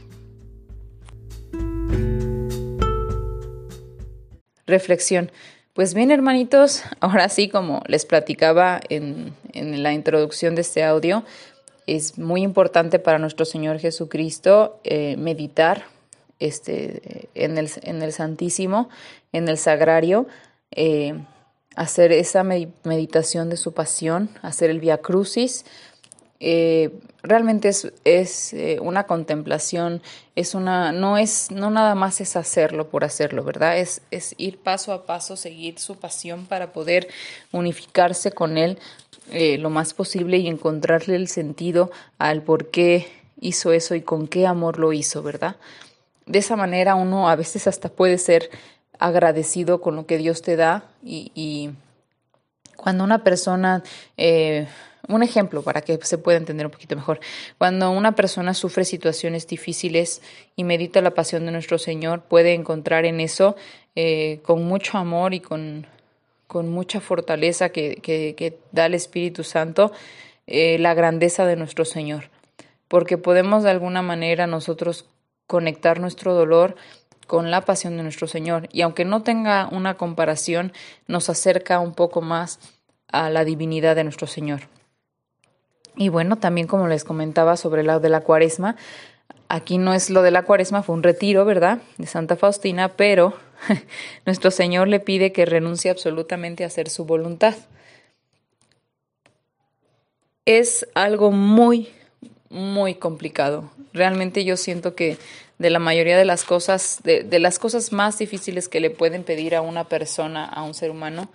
Reflexión. 4.72 5.30
Pues 5.74 5.92
bien, 5.92 6.10
hermanitos, 6.10 6.82
ahora 7.00 7.28
sí, 7.28 7.50
como 7.50 7.82
les 7.86 8.06
platicaba 8.06 8.80
en, 8.88 9.34
la 9.54 9.92
introducción 9.92 10.54
de 10.54 10.62
este 10.62 10.82
audio, 10.82 11.24
es 11.86 12.16
muy 12.18 12.42
importante 12.42 12.98
para 12.98 13.18
nuestro 13.18 13.44
Señor 13.44 13.78
Jesucristo 13.80 14.80
eh, 14.82 15.16
meditar 15.18 15.84
este, 16.38 17.28
en, 17.34 17.58
el, 17.58 17.68
en 17.82 18.00
el 18.00 18.12
Santísimo, 18.12 18.88
en 19.32 19.46
el 19.48 19.58
Sagrario, 19.58 20.26
eh, 20.70 21.20
hacer 21.76 22.12
esa 22.12 22.42
meditación 22.44 23.50
de 23.50 23.58
su 23.58 23.74
pasión, 23.74 24.30
hacer 24.40 24.70
el 24.70 24.80
Via 24.80 24.98
Crucis, 24.98 25.66
eh, 26.44 26.90
realmente 27.22 27.68
es, 27.68 27.92
es 28.04 28.52
eh, 28.52 28.78
una 28.80 29.04
contemplación, 29.04 30.02
es 30.34 30.56
una, 30.56 30.90
no 30.90 31.16
es, 31.16 31.52
no 31.52 31.70
nada 31.70 31.94
más 31.94 32.20
es 32.20 32.34
hacerlo 32.34 32.88
por 32.88 33.04
hacerlo, 33.04 33.44
¿verdad? 33.44 33.78
Es, 33.78 34.02
es 34.10 34.34
ir 34.38 34.58
paso 34.58 34.92
a 34.92 35.06
paso, 35.06 35.36
seguir 35.36 35.78
su 35.78 35.94
pasión 36.00 36.46
para 36.46 36.72
poder 36.72 37.06
unificarse 37.52 38.32
con 38.32 38.58
él 38.58 38.80
eh, 39.30 39.56
lo 39.56 39.70
más 39.70 39.94
posible 39.94 40.38
y 40.38 40.48
encontrarle 40.48 41.14
el 41.14 41.28
sentido 41.28 41.92
al 42.18 42.42
por 42.42 42.70
qué 42.70 43.06
hizo 43.40 43.72
eso 43.72 43.94
y 43.94 44.02
con 44.02 44.26
qué 44.26 44.48
amor 44.48 44.80
lo 44.80 44.92
hizo, 44.92 45.22
¿verdad? 45.22 45.54
De 46.26 46.40
esa 46.40 46.56
manera 46.56 46.96
uno 46.96 47.28
a 47.28 47.36
veces 47.36 47.68
hasta 47.68 47.88
puede 47.88 48.18
ser 48.18 48.50
agradecido 48.98 49.80
con 49.80 49.94
lo 49.94 50.06
que 50.06 50.18
Dios 50.18 50.42
te 50.42 50.56
da 50.56 50.84
y, 51.04 51.70
cuando 52.76 53.04
una 53.04 53.22
persona 53.22 53.84
un 55.08 55.22
ejemplo 55.22 55.62
para 55.62 55.82
que 55.82 55.98
se 56.02 56.18
pueda 56.18 56.38
entender 56.38 56.66
un 56.66 56.72
poquito 56.72 56.96
mejor. 56.96 57.20
Cuando 57.58 57.90
una 57.90 58.12
persona 58.12 58.54
sufre 58.54 58.84
situaciones 58.84 59.46
difíciles 59.46 60.22
y 60.56 60.64
medita 60.64 61.00
la 61.00 61.12
pasión 61.12 61.44
de 61.44 61.52
nuestro 61.52 61.78
Señor, 61.78 62.22
puede 62.22 62.54
encontrar 62.54 63.04
en 63.04 63.20
eso 63.20 63.56
eh, 63.96 64.40
con 64.42 64.64
mucho 64.64 64.98
amor 64.98 65.34
y 65.34 65.40
con, 65.40 65.86
con 66.46 66.70
mucha 66.70 67.00
fortaleza 67.00 67.70
que, 67.70 67.96
que, 67.96 68.58
da 68.70 68.86
el 68.86 68.94
Espíritu 68.94 69.44
Santo 69.44 69.92
eh, 70.46 70.78
la 70.78 70.94
grandeza 70.94 71.46
de 71.46 71.56
nuestro 71.56 71.84
Señor. 71.84 72.30
Porque 72.88 73.18
podemos 73.18 73.64
de 73.64 73.70
alguna 73.70 74.02
manera 74.02 74.46
nosotros 74.46 75.06
conectar 75.46 75.98
nuestro 75.98 76.34
dolor 76.34 76.76
con 77.26 77.50
la 77.50 77.62
pasión 77.62 77.96
de 77.96 78.02
nuestro 78.02 78.26
Señor. 78.26 78.68
Y 78.72 78.82
aunque 78.82 79.04
no 79.04 79.22
tenga 79.22 79.68
una 79.70 79.94
comparación, 79.94 80.72
nos 81.06 81.28
acerca 81.28 81.80
un 81.80 81.94
poco 81.94 82.20
más 82.20 82.60
a 83.08 83.30
la 83.30 83.44
divinidad 83.44 83.96
de 83.96 84.04
nuestro 84.04 84.26
Señor. 84.26 84.68
Y 85.96 86.08
bueno, 86.08 86.36
también 86.36 86.66
como 86.66 86.88
les 86.88 87.04
comentaba 87.04 87.56
sobre 87.56 87.82
lo 87.82 88.00
de 88.00 88.08
la 88.08 88.20
cuaresma, 88.20 88.76
aquí 89.48 89.76
no 89.76 89.92
es 89.92 90.08
lo 90.08 90.22
de 90.22 90.30
la 90.30 90.44
cuaresma, 90.44 90.82
fue 90.82 90.94
un 90.94 91.02
retiro, 91.02 91.44
¿verdad? 91.44 91.78
De 91.98 92.06
Santa 92.06 92.36
Faustina, 92.36 92.88
pero 92.96 93.34
nuestro 94.26 94.50
Señor 94.50 94.88
le 94.88 95.00
pide 95.00 95.32
que 95.32 95.44
renuncie 95.44 95.90
absolutamente 95.90 96.64
a 96.64 96.68
hacer 96.68 96.88
su 96.88 97.04
voluntad. 97.04 97.54
Es 100.46 100.88
algo 100.94 101.30
muy, 101.30 101.90
muy 102.48 102.94
complicado. 102.94 103.70
Realmente 103.92 104.44
yo 104.44 104.56
siento 104.56 104.94
que 104.94 105.18
de 105.58 105.70
la 105.70 105.78
mayoría 105.78 106.16
de 106.16 106.24
las 106.24 106.44
cosas, 106.44 107.00
de, 107.04 107.22
de 107.22 107.38
las 107.38 107.58
cosas 107.58 107.92
más 107.92 108.18
difíciles 108.18 108.68
que 108.68 108.80
le 108.80 108.90
pueden 108.90 109.22
pedir 109.22 109.54
a 109.54 109.60
una 109.60 109.84
persona, 109.84 110.46
a 110.46 110.62
un 110.62 110.72
ser 110.72 110.90
humano, 110.90 111.28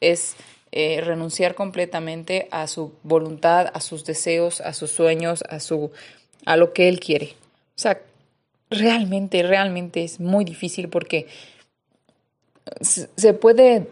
es 0.00 0.36
eh, 0.76 1.00
renunciar 1.00 1.54
completamente 1.54 2.48
a 2.50 2.66
su 2.66 2.94
voluntad, 3.04 3.70
a 3.72 3.80
sus 3.80 4.04
deseos, 4.04 4.60
a 4.60 4.72
sus 4.72 4.90
sueños, 4.90 5.44
a, 5.48 5.60
su, 5.60 5.92
a 6.44 6.56
lo 6.56 6.72
que 6.72 6.88
él 6.88 6.98
quiere. 6.98 7.36
O 7.76 7.78
sea, 7.78 8.00
realmente, 8.70 9.44
realmente 9.44 10.02
es 10.02 10.18
muy 10.18 10.44
difícil 10.44 10.88
porque 10.88 11.28
se 12.80 13.34
puede 13.34 13.86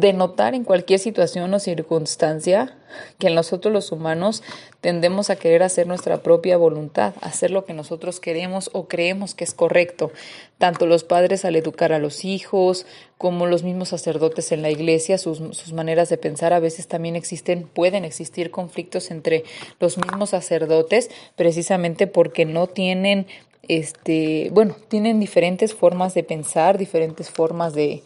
denotar 0.00 0.54
en 0.54 0.64
cualquier 0.64 0.98
situación 0.98 1.52
o 1.54 1.58
circunstancia 1.58 2.76
que 3.18 3.30
nosotros 3.30 3.72
los 3.72 3.92
humanos 3.92 4.42
tendemos 4.80 5.30
a 5.30 5.36
querer 5.36 5.62
hacer 5.62 5.86
nuestra 5.86 6.22
propia 6.22 6.56
voluntad, 6.56 7.14
hacer 7.20 7.50
lo 7.50 7.64
que 7.64 7.72
nosotros 7.72 8.20
queremos 8.20 8.70
o 8.72 8.86
creemos 8.86 9.34
que 9.34 9.44
es 9.44 9.54
correcto, 9.54 10.12
tanto 10.58 10.86
los 10.86 11.04
padres 11.04 11.44
al 11.44 11.56
educar 11.56 11.92
a 11.92 11.98
los 11.98 12.24
hijos 12.24 12.86
como 13.18 13.46
los 13.46 13.62
mismos 13.62 13.90
sacerdotes 13.90 14.52
en 14.52 14.62
la 14.62 14.70
iglesia, 14.70 15.16
sus, 15.16 15.38
sus 15.38 15.72
maneras 15.72 16.08
de 16.08 16.18
pensar 16.18 16.52
a 16.52 16.60
veces 16.60 16.88
también 16.88 17.16
existen, 17.16 17.68
pueden 17.72 18.04
existir 18.04 18.50
conflictos 18.50 19.10
entre 19.10 19.44
los 19.80 19.96
mismos 19.96 20.30
sacerdotes 20.30 21.10
precisamente 21.36 22.06
porque 22.06 22.44
no 22.44 22.66
tienen 22.66 23.26
este, 23.68 24.50
bueno, 24.52 24.74
tienen 24.88 25.20
diferentes 25.20 25.72
formas 25.72 26.14
de 26.14 26.24
pensar, 26.24 26.78
diferentes 26.78 27.30
formas 27.30 27.74
de, 27.74 28.02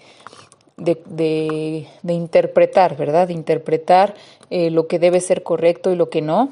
de, 0.77 1.87
de, 2.03 2.13
interpretar, 2.13 2.97
¿verdad? 2.97 3.29
De 3.29 3.35
interpretar 3.35 4.15
eh, 4.51 4.71
lo 4.71 4.87
que 4.87 4.99
debe 4.99 5.21
ser 5.21 5.43
correcto 5.43 5.93
y 5.93 5.97
lo 5.97 6.11
que 6.11 6.23
no. 6.23 6.51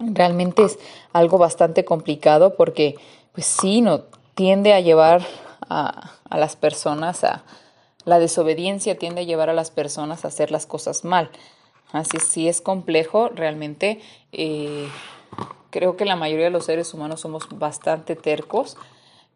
Realmente 0.00 0.64
es 0.64 0.78
algo 1.12 1.38
bastante 1.38 1.84
complicado 1.84 2.54
porque, 2.56 2.96
pues 3.32 3.46
sí, 3.46 3.80
no 3.80 4.02
tiende 4.34 4.72
a 4.72 4.80
llevar 4.80 5.22
a, 5.68 6.12
a 6.28 6.38
las 6.38 6.56
personas 6.56 7.24
a 7.24 7.44
la 8.08 8.18
desobediencia 8.18 8.96
tiende 8.96 9.20
a 9.20 9.24
llevar 9.24 9.50
a 9.50 9.52
las 9.52 9.70
personas 9.70 10.24
a 10.24 10.28
hacer 10.28 10.50
las 10.50 10.64
cosas 10.64 11.04
mal. 11.04 11.30
Así 11.92 12.18
sí 12.18 12.48
es 12.48 12.62
complejo, 12.62 13.28
realmente 13.28 14.00
eh, 14.32 14.88
creo 15.68 15.96
que 15.98 16.06
la 16.06 16.16
mayoría 16.16 16.46
de 16.46 16.50
los 16.50 16.64
seres 16.64 16.94
humanos 16.94 17.20
somos 17.20 17.46
bastante 17.50 18.16
tercos 18.16 18.78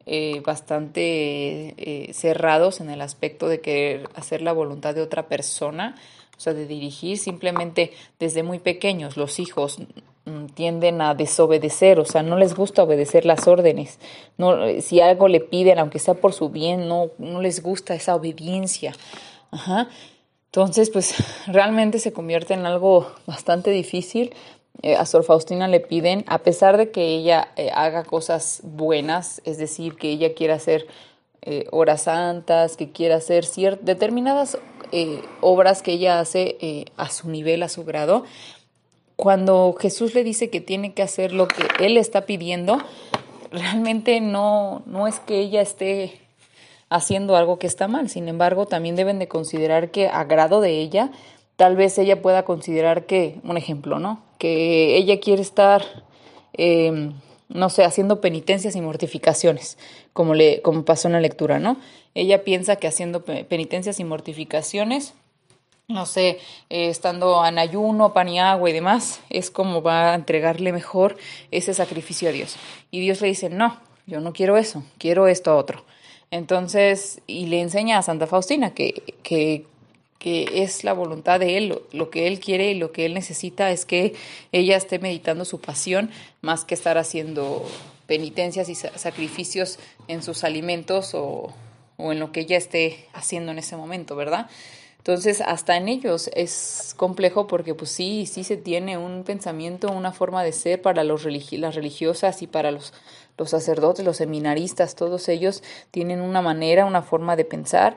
eh, 0.07 0.43
bastante 0.45 1.75
eh, 1.77 2.13
cerrados 2.13 2.81
en 2.81 2.91
el 2.91 3.01
aspecto 3.01 3.49
de 3.49 3.61
querer 3.61 4.09
hacer 4.15 4.43
la 4.43 4.53
voluntad 4.53 4.95
de 4.95 5.03
otra 5.03 5.29
persona, 5.29 5.97
o 6.37 6.41
sea, 6.41 6.55
de 6.55 6.67
dirigir 6.67 7.19
simplemente 7.19 7.93
desde 8.19 8.43
muy 8.43 8.59
pequeños. 8.59 9.17
Los 9.17 9.39
hijos 9.39 9.79
mm, 10.25 10.47
tienden 10.55 11.01
a 11.01 11.15
desobedecer, 11.15 12.01
o 12.01 12.05
sea, 12.05 12.23
no 12.23 12.37
les 12.37 12.55
gusta 12.55 12.83
obedecer 12.83 13.25
las 13.25 13.47
órdenes. 13.47 14.01
No, 14.39 14.57
si 14.81 15.01
algo 15.01 15.29
le 15.29 15.41
piden, 15.41 15.79
aunque 15.79 15.99
sea 15.99 16.15
por 16.15 16.33
su 16.33 16.49
bien, 16.49 16.89
no, 16.89 17.11
no 17.19 17.41
les 17.41 17.63
gusta 17.63 17.95
esa 17.95 18.17
obediencia. 18.17 18.93
Ajá. 19.51 19.89
Entonces, 20.47 20.91
pues 20.91 21.15
realmente 21.47 21.99
se 21.99 22.13
convierte 22.13 22.55
en 22.55 22.67
algo 22.67 23.11
bastante 23.27 23.71
difícil 23.71 24.35
eh, 24.83 24.97
a 24.97 25.07
Sor 25.07 25.23
Faustina 25.23 25.69
le 25.69 25.79
piden, 25.79 26.25
a 26.27 26.39
pesar 26.39 26.77
de 26.77 26.91
que 26.91 27.07
ella 27.07 27.49
eh, 27.55 27.71
haga 27.73 28.03
cosas 28.03 28.61
buenas, 28.65 29.41
es 29.45 29.57
decir, 29.57 29.95
que 29.95 30.11
ella 30.11 30.35
quiera 30.35 30.55
hacer 30.55 30.89
eh, 31.43 31.67
horas 31.71 32.03
santas, 32.03 32.77
que 32.77 32.91
quiera 32.91 33.17
hacer 33.17 33.45
determinadas 33.81 34.59
obras 35.41 35.81
que 35.81 35.93
ella 35.93 36.21
hace 36.21 36.85
a 36.99 37.09
su 37.09 37.31
nivel, 37.31 37.63
a 37.63 37.71
su 37.71 37.83
grado, 37.83 38.25
cuando 39.17 39.75
Jesús 39.81 40.15
le 40.15 40.23
dice 40.23 40.51
que 40.51 40.61
tiene 40.61 40.93
que 40.93 41.03
hacer 41.03 41.33
lo 41.33 41.49
que 41.49 41.63
él 41.83 41.97
está 41.97 42.27
pidiendo, 42.27 42.77
realmente 43.51 44.21
no, 44.21 44.83
no 44.85 45.07
es 45.07 45.19
que 45.19 45.39
ella 45.39 45.63
esté 45.63 46.21
haciendo 46.91 47.37
algo 47.37 47.59
que 47.59 47.67
está 47.67 47.89
mal, 47.89 48.11
sin 48.11 48.29
embargo, 48.29 48.67
también 48.67 48.97
deben 48.97 49.19
de 49.19 49.29
considerar 49.29 49.91
que 49.91 50.09
a 50.09 50.25
grado 50.25 50.61
de 50.61 50.79
ella, 50.81 51.11
tal 51.63 51.77
vez 51.77 51.97
ella 51.97 52.21
pueda 52.21 52.45
considerar 52.45 53.07
que, 53.07 53.39
un 53.45 53.57
ejemplo, 53.57 54.01
¿no? 54.01 54.21
Que 54.39 54.97
ella 54.97 55.21
quiere 55.21 55.43
estar, 55.43 55.85
em, 56.55 57.13
no 57.49 57.71
sé, 57.71 57.85
haciendo 57.85 58.21
penitencias 58.21 58.75
y 58.75 58.81
mortificaciones, 58.81 59.79
como, 60.13 60.35
le, 60.35 60.61
como 60.63 60.85
pasó 60.85 61.07
en 61.07 61.13
la 61.13 61.21
lectura, 61.21 61.61
¿no? 61.61 61.77
Ella 62.17 62.43
piensa 62.43 62.75
que 62.75 62.89
haciendo 62.89 63.25
penitencias 63.25 64.01
y 64.01 64.05
mortificaciones, 64.05 65.15
no 65.87 66.05
sé, 66.05 66.41
eh, 66.69 66.89
estando 66.89 67.47
en 67.47 67.61
ayuno, 67.61 68.13
pan 68.13 68.29
y 68.29 68.41
agua 68.41 68.69
y 68.69 68.73
demás, 68.73 69.21
es 69.31 69.53
como 69.53 69.83
va 69.83 70.11
a 70.11 70.15
entregarle 70.17 70.73
mejor 70.73 71.17
ese 71.53 71.75
sacrificio 71.75 72.29
a 72.29 72.33
Dios. 72.33 72.57
Y 72.91 72.99
Dios 72.99 73.21
le 73.21 73.29
dice, 73.29 73.51
no, 73.51 73.79
yo 74.09 74.19
no 74.19 74.33
quiero 74.33 74.57
eso, 74.57 74.83
quiero 74.99 75.29
esto 75.29 75.57
otro. 75.57 75.85
Entonces, 76.33 77.23
y 77.29 77.47
le 77.47 77.61
enseña 77.61 77.99
a 77.99 78.03
Santa 78.03 78.27
Faustina 78.27 78.75
que, 78.75 79.15
que 79.23 79.65
que 80.23 80.63
es 80.63 80.85
la 80.85 80.93
voluntad 80.93 81.41
de 81.41 81.59
Él, 81.59 81.81
lo, 81.91 82.11
que 82.11 82.29
Él 82.29 82.39
quiere 82.39 82.71
y 82.71 82.75
lo 82.77 82.93
que 82.93 83.07
Él 83.07 83.13
necesita 83.13 83.73
es 83.73 83.85
que 83.85 84.15
ella 84.53 84.77
esté 84.77 85.01
meditando 85.01 85.45
su 85.45 85.61
pasión 85.61 86.13
más 86.43 86.65
que 86.65 86.75
estar 86.75 86.97
haciendo 86.97 87.67
penitencias 88.07 88.69
y 88.69 88.77
sacrificios 88.77 89.81
en 90.07 90.23
sus 90.23 90.45
alimentos 90.45 91.15
o, 91.15 91.53
o 91.97 92.13
en 92.13 92.21
lo 92.21 92.31
que 92.31 92.43
ella 92.43 92.57
esté 92.57 93.09
haciendo 93.13 93.51
en 93.51 93.59
ese 93.59 93.77
momento, 93.77 94.15
¿verdad? 94.15 94.49
Entonces, 94.99 95.41
hasta 95.41 95.77
en 95.77 95.89
ellos 95.89 96.31
es 96.35 96.95
complejo 96.97 97.49
porque 97.49 97.75
pues 97.75 97.91
sí, 97.91 98.25
sí 98.27 98.45
se 98.45 98.57
tiene 98.57 98.99
un 98.99 99.25
pensamiento, 99.25 99.91
una 99.91 100.13
forma 100.13 100.45
de 100.45 100.53
ser 100.53 100.81
para 100.81 101.03
los 101.03 101.25
las 101.25 101.75
religiosas 101.75 102.43
y 102.43 102.47
para 102.47 102.71
los, 102.71 102.93
los 103.37 103.51
sacerdotes, 103.51 104.05
los 104.05 104.19
seminaristas, 104.19 104.95
todos 104.95 105.29
ellos 105.29 105.65
tienen 105.91 106.21
una 106.21 106.43
manera, 106.43 106.87
una 106.87 107.03
forma 107.03 107.35
de 107.35 107.45
pensar 107.45 107.97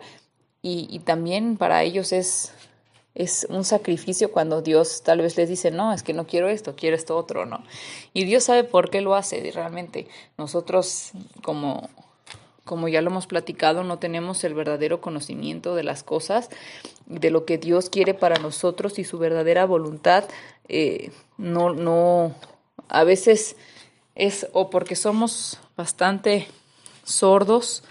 y, 0.66 0.88
y 0.90 0.98
también 0.98 1.58
para 1.58 1.84
ellos 1.84 2.12
es, 2.12 2.52
es 3.14 3.46
un 3.52 3.64
sacrificio 3.64 4.32
cuando 4.32 4.64
Dios 4.64 5.04
tal 5.04 5.22
vez 5.22 5.38
les 5.38 5.48
dice, 5.48 5.70
no, 5.70 5.94
es 5.94 6.02
que 6.02 6.12
no 6.12 6.26
quiero 6.26 6.50
esto, 6.50 6.76
quiero 6.76 6.96
esto 6.96 7.16
otro, 7.16 7.46
¿no? 7.46 7.64
Y 8.14 8.26
Dios 8.26 8.46
sabe 8.46 8.64
por 8.64 8.90
qué 8.90 9.02
lo 9.02 9.14
hace 9.14 9.52
realmente. 9.54 10.08
Nosotros 10.40 11.12
como 11.44 11.88
como 12.64 12.88
ya 12.88 13.04
lo 13.04 13.12
hemos 13.12 13.28
platicado, 13.28 13.84
no 13.84 14.00
tenemos 14.00 14.44
el 14.44 14.56
verdadero 14.56 15.00
conocimiento 15.00 15.76
de 15.76 15.84
las 15.84 16.02
cosas, 16.02 16.50
de 17.06 17.30
lo 17.30 17.46
que 17.46 17.60
Dios 17.60 17.92
quiere 17.92 18.16
para 18.16 18.40
nosotros 18.40 18.98
y 18.98 19.04
su 19.04 19.20
verdadera 19.20 19.68
voluntad. 19.68 20.24
Eh, 20.68 21.12
no, 21.38 21.76
no, 21.76 22.34
a 22.90 23.04
veces 23.04 23.56
es 24.16 24.48
o 24.52 24.72
porque 24.72 24.96
somos 24.96 25.60
bastante 25.78 26.48
sordos 27.04 27.84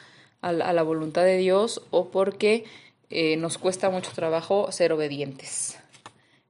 a 0.44 0.72
la, 0.72 0.82
voluntad 0.82 1.24
de 1.24 1.38
Dios 1.38 1.80
o 1.90 2.08
porque 2.08 2.64
eh, 3.08 3.36
nos 3.36 3.56
cuesta 3.56 3.88
mucho 3.88 4.12
trabajo 4.12 4.70
ser 4.72 4.92
obedientes. 4.92 5.78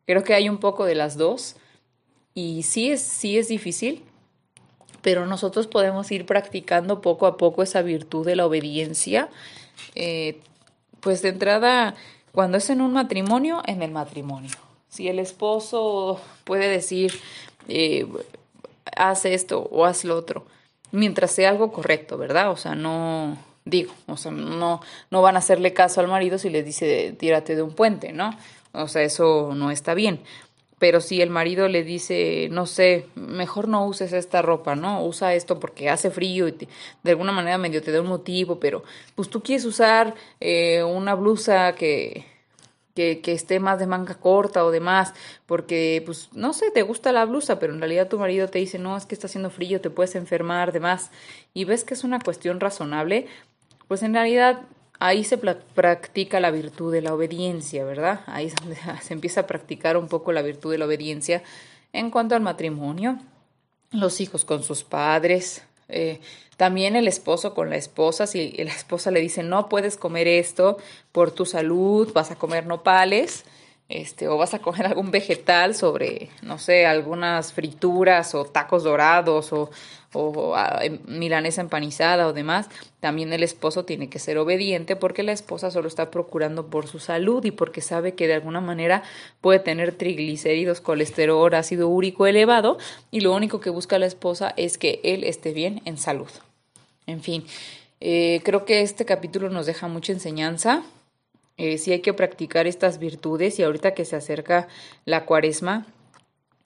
Creo 0.04 0.24
que 0.24 0.34
hay 0.34 0.48
un 0.48 0.58
poco 0.58 0.84
de 0.84 0.96
las 0.96 1.16
dos 1.16 1.54
y 2.34 2.64
sí 2.64 2.90
es, 2.90 3.00
sí 3.00 3.38
es 3.38 3.46
difícil, 3.46 4.02
pero 5.00 5.26
nosotros 5.26 5.68
podemos 5.68 6.10
ir 6.10 6.26
practicando 6.26 7.00
poco 7.00 7.26
a 7.26 7.36
poco 7.36 7.62
esa 7.62 7.82
virtud 7.82 8.26
de 8.26 8.34
la 8.34 8.46
obediencia. 8.46 9.28
Eh, 9.94 10.40
pues 11.00 11.22
de 11.22 11.28
entrada, 11.28 11.94
cuando 12.32 12.58
es 12.58 12.70
en 12.70 12.80
un 12.80 12.94
matrimonio, 12.94 13.62
en 13.66 13.82
el 13.82 13.92
matrimonio. 13.92 14.50
Si 14.88 15.06
el 15.06 15.20
esposo 15.20 16.20
puede 16.42 16.68
decir, 16.68 17.12
eh, 17.68 18.06
haz 18.96 19.24
esto 19.24 19.68
o 19.70 19.84
haz 19.84 20.04
lo 20.04 20.16
otro, 20.16 20.46
mientras 20.90 21.30
sea 21.30 21.50
algo 21.50 21.70
correcto, 21.70 22.18
¿verdad? 22.18 22.50
O 22.50 22.56
sea, 22.56 22.74
no 22.74 23.36
digo, 23.64 23.92
o 24.06 24.16
sea, 24.16 24.32
no, 24.32 24.80
no 25.10 25.22
van 25.22 25.36
a 25.36 25.38
hacerle 25.38 25.72
caso 25.72 26.00
al 26.00 26.08
marido 26.08 26.38
si 26.38 26.50
le 26.50 26.62
dice 26.62 27.14
tírate 27.18 27.56
de 27.56 27.62
un 27.62 27.74
puente, 27.74 28.12
¿no? 28.12 28.36
O 28.72 28.88
sea, 28.88 29.02
eso 29.02 29.52
no 29.54 29.70
está 29.70 29.94
bien 29.94 30.20
pero 30.84 31.00
si 31.00 31.22
el 31.22 31.30
marido 31.30 31.66
le 31.68 31.82
dice, 31.82 32.48
no 32.50 32.66
sé, 32.66 33.06
mejor 33.14 33.68
no 33.68 33.86
uses 33.86 34.12
esta 34.12 34.42
ropa, 34.42 34.74
¿no? 34.74 35.02
Usa 35.02 35.34
esto 35.34 35.58
porque 35.58 35.88
hace 35.88 36.10
frío 36.10 36.46
y 36.46 36.68
de 37.02 37.10
alguna 37.10 37.32
manera 37.32 37.56
medio 37.56 37.82
te 37.82 37.90
da 37.90 38.02
un 38.02 38.08
motivo, 38.08 38.60
pero 38.60 38.82
pues 39.14 39.30
tú 39.30 39.42
quieres 39.42 39.64
usar 39.64 40.14
eh, 40.40 40.82
una 40.82 41.14
blusa 41.14 41.74
que, 41.74 42.26
que, 42.94 43.20
que, 43.20 43.32
esté 43.32 43.60
más 43.60 43.78
de 43.78 43.86
manga 43.86 44.16
corta 44.16 44.64
o 44.64 44.70
demás, 44.70 45.14
porque 45.46 46.02
pues 46.04 46.28
no 46.34 46.52
sé, 46.52 46.70
te 46.70 46.82
gusta 46.82 47.12
la 47.12 47.24
blusa, 47.24 47.58
pero 47.58 47.72
en 47.72 47.80
realidad 47.80 48.08
tu 48.08 48.18
marido 48.18 48.48
te 48.48 48.58
dice, 48.58 48.78
no, 48.78 48.96
es 48.96 49.06
que 49.06 49.14
está 49.14 49.26
haciendo 49.26 49.48
frío, 49.48 49.80
te 49.80 49.88
puedes 49.88 50.14
enfermar, 50.16 50.72
demás, 50.72 51.10
y 51.54 51.64
ves 51.64 51.84
que 51.84 51.94
es 51.94 52.04
una 52.04 52.18
cuestión 52.18 52.60
razonable, 52.60 53.26
pues 53.88 54.02
en 54.02 54.14
realidad 54.14 54.62
ahí 54.98 55.24
se 55.24 55.38
practica 55.38 56.40
la 56.40 56.50
virtud 56.50 56.92
de 56.92 57.02
la 57.02 57.14
obediencia, 57.14 57.84
¿verdad? 57.84 58.20
Ahí 58.26 58.52
se 59.02 59.14
empieza 59.14 59.40
a 59.40 59.46
practicar 59.46 59.96
un 59.96 60.08
poco 60.08 60.32
la 60.32 60.42
virtud 60.42 60.72
de 60.72 60.78
la 60.78 60.86
obediencia 60.86 61.42
en 61.92 62.10
cuanto 62.10 62.34
al 62.34 62.42
matrimonio, 62.42 63.18
los 63.92 64.20
hijos 64.20 64.44
con 64.44 64.62
sus 64.62 64.82
padres, 64.82 65.62
eh, 65.88 66.20
también 66.56 66.96
el 66.96 67.08
esposo 67.08 67.54
con 67.54 67.70
la 67.70 67.76
esposa, 67.76 68.26
si 68.26 68.50
la 68.52 68.72
esposa 68.72 69.10
le 69.10 69.20
dice 69.20 69.42
no 69.42 69.68
puedes 69.68 69.96
comer 69.96 70.26
esto 70.26 70.78
por 71.12 71.30
tu 71.30 71.46
salud, 71.46 72.12
vas 72.12 72.30
a 72.30 72.36
comer 72.36 72.66
nopales, 72.66 73.44
este, 73.88 74.28
o 74.28 74.38
vas 74.38 74.54
a 74.54 74.60
comer 74.60 74.86
algún 74.86 75.10
vegetal 75.10 75.74
sobre, 75.74 76.30
no 76.42 76.58
sé, 76.58 76.86
algunas 76.86 77.52
frituras 77.52 78.34
o 78.34 78.44
tacos 78.44 78.82
dorados 78.82 79.52
o, 79.52 79.70
o 80.14 80.56
em, 80.80 80.98
milanesa 81.06 81.60
empanizada 81.60 82.26
o 82.26 82.32
demás, 82.32 82.68
también 83.00 83.32
el 83.32 83.42
esposo 83.42 83.84
tiene 83.84 84.08
que 84.08 84.18
ser 84.18 84.38
obediente 84.38 84.96
porque 84.96 85.22
la 85.22 85.32
esposa 85.32 85.70
solo 85.70 85.88
está 85.88 86.10
procurando 86.10 86.68
por 86.68 86.86
su 86.86 86.98
salud 86.98 87.44
y 87.44 87.50
porque 87.50 87.82
sabe 87.82 88.14
que 88.14 88.26
de 88.26 88.34
alguna 88.34 88.60
manera 88.60 89.02
puede 89.40 89.58
tener 89.58 89.92
triglicéridos, 89.92 90.80
colesterol, 90.80 91.52
ácido 91.54 91.88
úrico 91.88 92.26
elevado 92.26 92.78
y 93.10 93.20
lo 93.20 93.34
único 93.34 93.60
que 93.60 93.70
busca 93.70 93.98
la 93.98 94.06
esposa 94.06 94.54
es 94.56 94.78
que 94.78 95.00
él 95.04 95.24
esté 95.24 95.52
bien 95.52 95.82
en 95.84 95.98
salud. 95.98 96.30
En 97.06 97.20
fin, 97.20 97.44
eh, 98.00 98.40
creo 98.44 98.64
que 98.64 98.80
este 98.80 99.04
capítulo 99.04 99.50
nos 99.50 99.66
deja 99.66 99.88
mucha 99.88 100.12
enseñanza. 100.12 100.82
Eh, 101.56 101.78
sí 101.78 101.92
hay 101.92 102.00
que 102.00 102.12
practicar 102.12 102.66
estas 102.66 102.98
virtudes 102.98 103.58
y 103.58 103.62
ahorita 103.62 103.94
que 103.94 104.04
se 104.04 104.16
acerca 104.16 104.68
la 105.04 105.24
cuaresma, 105.24 105.86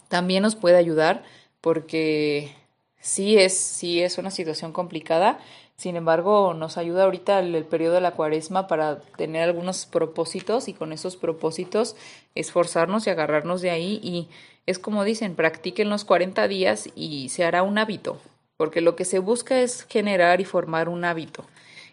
también 0.09 0.43
nos 0.43 0.57
puede 0.57 0.77
ayudar 0.77 1.25
porque 1.61 2.55
sí 3.01 3.39
es, 3.39 3.57
sí 3.57 4.03
es 4.03 4.19
una 4.19 4.31
situación 4.31 4.73
complicada. 4.73 5.39
Sin 5.77 5.95
embargo, 5.95 6.55
nos 6.55 6.77
ayuda 6.77 7.05
ahorita 7.05 7.39
el, 7.39 7.65
periodo 7.65 7.95
de 7.95 8.01
la 8.01 8.13
cuaresma 8.13 8.67
para 8.67 9.01
tener 9.17 9.45
algunos 9.45 9.87
propósitos 9.87 10.67
y 10.67 10.73
con 10.73 10.93
esos 10.93 11.17
propósitos 11.17 11.95
esforzarnos 12.35 13.07
y 13.07 13.11
agarrarnos 13.11 13.61
de 13.61 13.71
ahí. 13.71 14.01
Y 14.03 14.29
es 14.67 14.81
como 14.81 15.05
dicen, 15.05 15.37
practiquen 15.37 15.89
los 15.89 16.05
40 16.05 16.49
días 16.49 16.89
y 16.97 17.29
se 17.29 17.45
hará 17.45 17.63
un 17.63 17.79
hábito, 17.79 18.19
porque 18.57 18.81
lo 18.81 18.97
que 18.97 19.05
se 19.05 19.21
busca 19.21 19.61
es 19.61 19.85
generar 19.85 20.41
y 20.41 20.45
formar 20.45 20.89
un 20.89 21.05
hábito. 21.05 21.45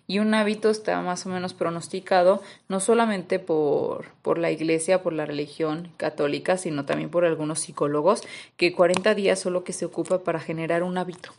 Y 0.08 0.20
un 0.20 0.34
hábito 0.34 0.70
está 0.70 1.02
más 1.02 1.26
o 1.26 1.30
menos 1.30 1.54
pronosticado 1.54 2.42
no 2.68 2.80
solamente 2.80 3.40
por, 3.40 4.12
por 4.22 4.38
la 4.38 4.52
iglesia, 4.52 5.02
por 5.02 5.14
la 5.14 5.26
religión 5.26 5.92
católica, 5.98 6.58
sino 6.58 6.86
también 6.86 7.10
por 7.10 7.26
algunos 7.26 7.60
psicólogos, 7.60 8.22
que 8.58 8.74
40 8.74 9.16
días 9.16 9.40
solo 9.40 9.64
que 9.64 9.74
se 9.74 9.86
ocupa 9.86 10.20
para 10.20 10.40
generar 10.40 10.84
un 10.84 10.98
hábito. 10.98 11.32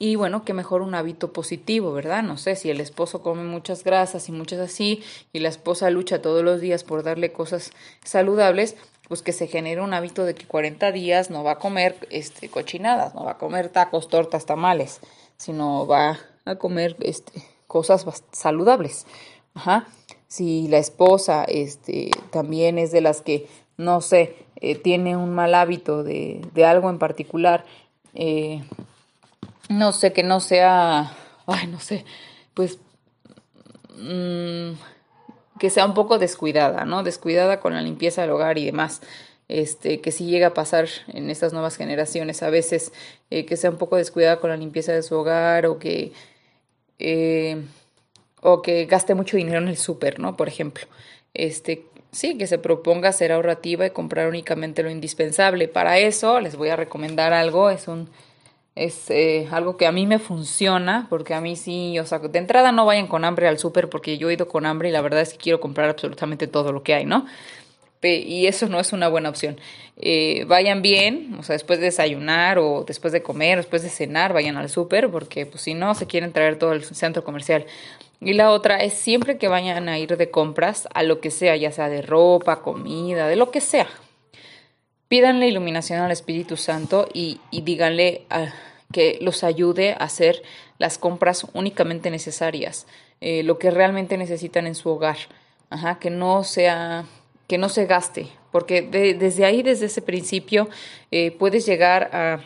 Y 0.00 0.14
bueno, 0.14 0.44
que 0.44 0.54
mejor 0.54 0.82
un 0.82 0.94
hábito 0.94 1.32
positivo, 1.32 1.92
¿verdad? 1.92 2.22
No 2.22 2.36
sé, 2.36 2.54
si 2.54 2.70
el 2.70 2.80
esposo 2.80 3.20
come 3.20 3.42
muchas 3.42 3.82
grasas 3.82 4.28
y 4.28 4.32
muchas 4.32 4.60
así, 4.60 5.02
y 5.32 5.40
la 5.40 5.48
esposa 5.48 5.90
lucha 5.90 6.22
todos 6.22 6.44
los 6.44 6.60
días 6.60 6.84
por 6.84 7.02
darle 7.02 7.32
cosas 7.32 7.72
saludables, 8.04 8.76
pues 9.08 9.22
que 9.22 9.32
se 9.32 9.48
genere 9.48 9.80
un 9.80 9.94
hábito 9.94 10.24
de 10.24 10.34
que 10.34 10.46
40 10.46 10.92
días 10.92 11.30
no 11.30 11.42
va 11.42 11.52
a 11.52 11.58
comer 11.58 11.96
este, 12.10 12.48
cochinadas, 12.48 13.14
no 13.14 13.24
va 13.24 13.32
a 13.32 13.38
comer 13.38 13.70
tacos, 13.70 14.08
tortas, 14.08 14.46
tamales, 14.46 15.00
sino 15.36 15.86
va 15.86 16.20
a 16.44 16.56
comer 16.56 16.96
este, 17.00 17.42
cosas 17.68 18.04
saludables. 18.32 19.06
Ajá. 19.54 19.86
Si 20.26 20.66
la 20.68 20.78
esposa 20.78 21.44
este, 21.44 22.10
también 22.30 22.78
es 22.78 22.90
de 22.90 23.00
las 23.00 23.22
que, 23.22 23.46
no 23.76 24.00
sé, 24.00 24.34
eh, 24.56 24.74
tiene 24.74 25.16
un 25.16 25.32
mal 25.34 25.54
hábito 25.54 26.02
de, 26.02 26.40
de 26.52 26.64
algo 26.64 26.90
en 26.90 26.98
particular, 26.98 27.64
eh, 28.14 28.64
no 29.68 29.92
sé, 29.92 30.12
que 30.12 30.22
no 30.24 30.40
sea, 30.40 31.12
ay, 31.46 31.66
no 31.68 31.78
sé, 31.78 32.04
pues 32.54 32.78
mm, 33.96 34.72
que 35.58 35.70
sea 35.70 35.86
un 35.86 35.94
poco 35.94 36.18
descuidada, 36.18 36.84
¿no? 36.84 37.02
Descuidada 37.02 37.60
con 37.60 37.74
la 37.74 37.82
limpieza 37.82 38.22
del 38.22 38.30
hogar 38.30 38.58
y 38.58 38.64
demás. 38.64 39.00
Este, 39.48 40.02
que 40.02 40.12
si 40.12 40.26
llega 40.26 40.48
a 40.48 40.54
pasar 40.54 40.88
en 41.06 41.30
estas 41.30 41.54
nuevas 41.54 41.76
generaciones 41.76 42.42
a 42.42 42.50
veces, 42.50 42.92
eh, 43.30 43.46
que 43.46 43.56
sea 43.56 43.70
un 43.70 43.78
poco 43.78 43.96
descuidada 43.96 44.40
con 44.40 44.50
la 44.50 44.56
limpieza 44.56 44.92
de 44.92 45.02
su 45.02 45.14
hogar 45.14 45.66
o 45.66 45.78
que 45.78 46.12
eh, 46.98 47.62
o 48.40 48.62
que 48.62 48.86
gaste 48.86 49.14
mucho 49.14 49.36
dinero 49.36 49.58
en 49.58 49.68
el 49.68 49.76
súper, 49.76 50.20
¿no? 50.20 50.36
Por 50.36 50.48
ejemplo, 50.48 50.86
este, 51.34 51.84
sí, 52.12 52.38
que 52.38 52.46
se 52.46 52.58
proponga 52.58 53.12
ser 53.12 53.32
ahorrativa 53.32 53.86
y 53.86 53.90
comprar 53.90 54.28
únicamente 54.28 54.82
lo 54.82 54.90
indispensable. 54.90 55.68
Para 55.68 55.98
eso 55.98 56.40
les 56.40 56.56
voy 56.56 56.68
a 56.70 56.76
recomendar 56.76 57.32
algo, 57.32 57.70
es 57.70 57.88
un 57.88 58.08
es 58.78 59.10
eh, 59.10 59.48
algo 59.50 59.76
que 59.76 59.86
a 59.86 59.92
mí 59.92 60.06
me 60.06 60.20
funciona, 60.20 61.06
porque 61.10 61.34
a 61.34 61.40
mí 61.40 61.56
sí, 61.56 61.98
o 61.98 62.06
sea, 62.06 62.20
de 62.20 62.38
entrada 62.38 62.70
no 62.70 62.86
vayan 62.86 63.08
con 63.08 63.24
hambre 63.24 63.48
al 63.48 63.58
súper, 63.58 63.88
porque 63.88 64.18
yo 64.18 64.30
he 64.30 64.34
ido 64.34 64.46
con 64.46 64.66
hambre 64.66 64.88
y 64.88 64.92
la 64.92 65.00
verdad 65.00 65.20
es 65.20 65.32
que 65.32 65.38
quiero 65.38 65.60
comprar 65.60 65.90
absolutamente 65.90 66.46
todo 66.46 66.72
lo 66.72 66.84
que 66.84 66.94
hay, 66.94 67.04
¿no? 67.04 67.26
Y 68.02 68.46
eso 68.46 68.68
no 68.68 68.78
es 68.78 68.92
una 68.92 69.08
buena 69.08 69.28
opción. 69.28 69.58
Eh, 69.96 70.44
vayan 70.46 70.80
bien, 70.80 71.34
o 71.38 71.42
sea, 71.42 71.54
después 71.54 71.80
de 71.80 71.86
desayunar 71.86 72.58
o 72.58 72.84
después 72.86 73.12
de 73.12 73.22
comer, 73.22 73.58
después 73.58 73.82
de 73.82 73.88
cenar, 73.88 74.32
vayan 74.32 74.56
al 74.56 74.68
súper, 74.68 75.10
porque 75.10 75.44
pues 75.44 75.62
si 75.62 75.74
no, 75.74 75.94
se 75.94 76.06
quieren 76.06 76.32
traer 76.32 76.56
todo 76.58 76.72
el 76.72 76.84
centro 76.84 77.24
comercial. 77.24 77.66
Y 78.20 78.34
la 78.34 78.52
otra 78.52 78.78
es 78.78 78.94
siempre 78.94 79.38
que 79.38 79.48
vayan 79.48 79.88
a 79.88 79.98
ir 79.98 80.16
de 80.16 80.30
compras 80.30 80.88
a 80.94 81.02
lo 81.02 81.20
que 81.20 81.30
sea, 81.30 81.56
ya 81.56 81.72
sea 81.72 81.88
de 81.88 82.02
ropa, 82.02 82.62
comida, 82.62 83.26
de 83.26 83.36
lo 83.36 83.50
que 83.50 83.60
sea. 83.60 83.88
Pídanle 85.08 85.48
iluminación 85.48 86.00
al 86.00 86.12
Espíritu 86.12 86.56
Santo 86.56 87.08
y, 87.12 87.40
díganle 87.50 88.22
que 88.92 89.18
los 89.20 89.42
ayude 89.42 89.92
a 89.92 90.04
hacer 90.04 90.42
las 90.78 90.98
compras 90.98 91.46
únicamente 91.54 92.10
necesarias, 92.10 92.86
eh, 93.20 93.42
lo 93.42 93.58
que 93.58 93.70
realmente 93.70 94.16
necesitan 94.16 94.66
en 94.66 94.74
su 94.74 94.90
hogar. 94.90 95.16
Ajá, 95.70 95.98
que 95.98 96.10
no 96.10 96.44
sea 96.44 97.04
que 97.48 97.58
no 97.58 97.68
se 97.68 97.86
gaste, 97.86 98.28
porque 98.52 98.82
desde 98.82 99.44
ahí, 99.44 99.62
desde 99.62 99.86
ese 99.86 100.02
principio, 100.02 100.68
eh, 101.10 101.32
puedes 101.32 101.66
llegar 101.66 102.10
a, 102.12 102.40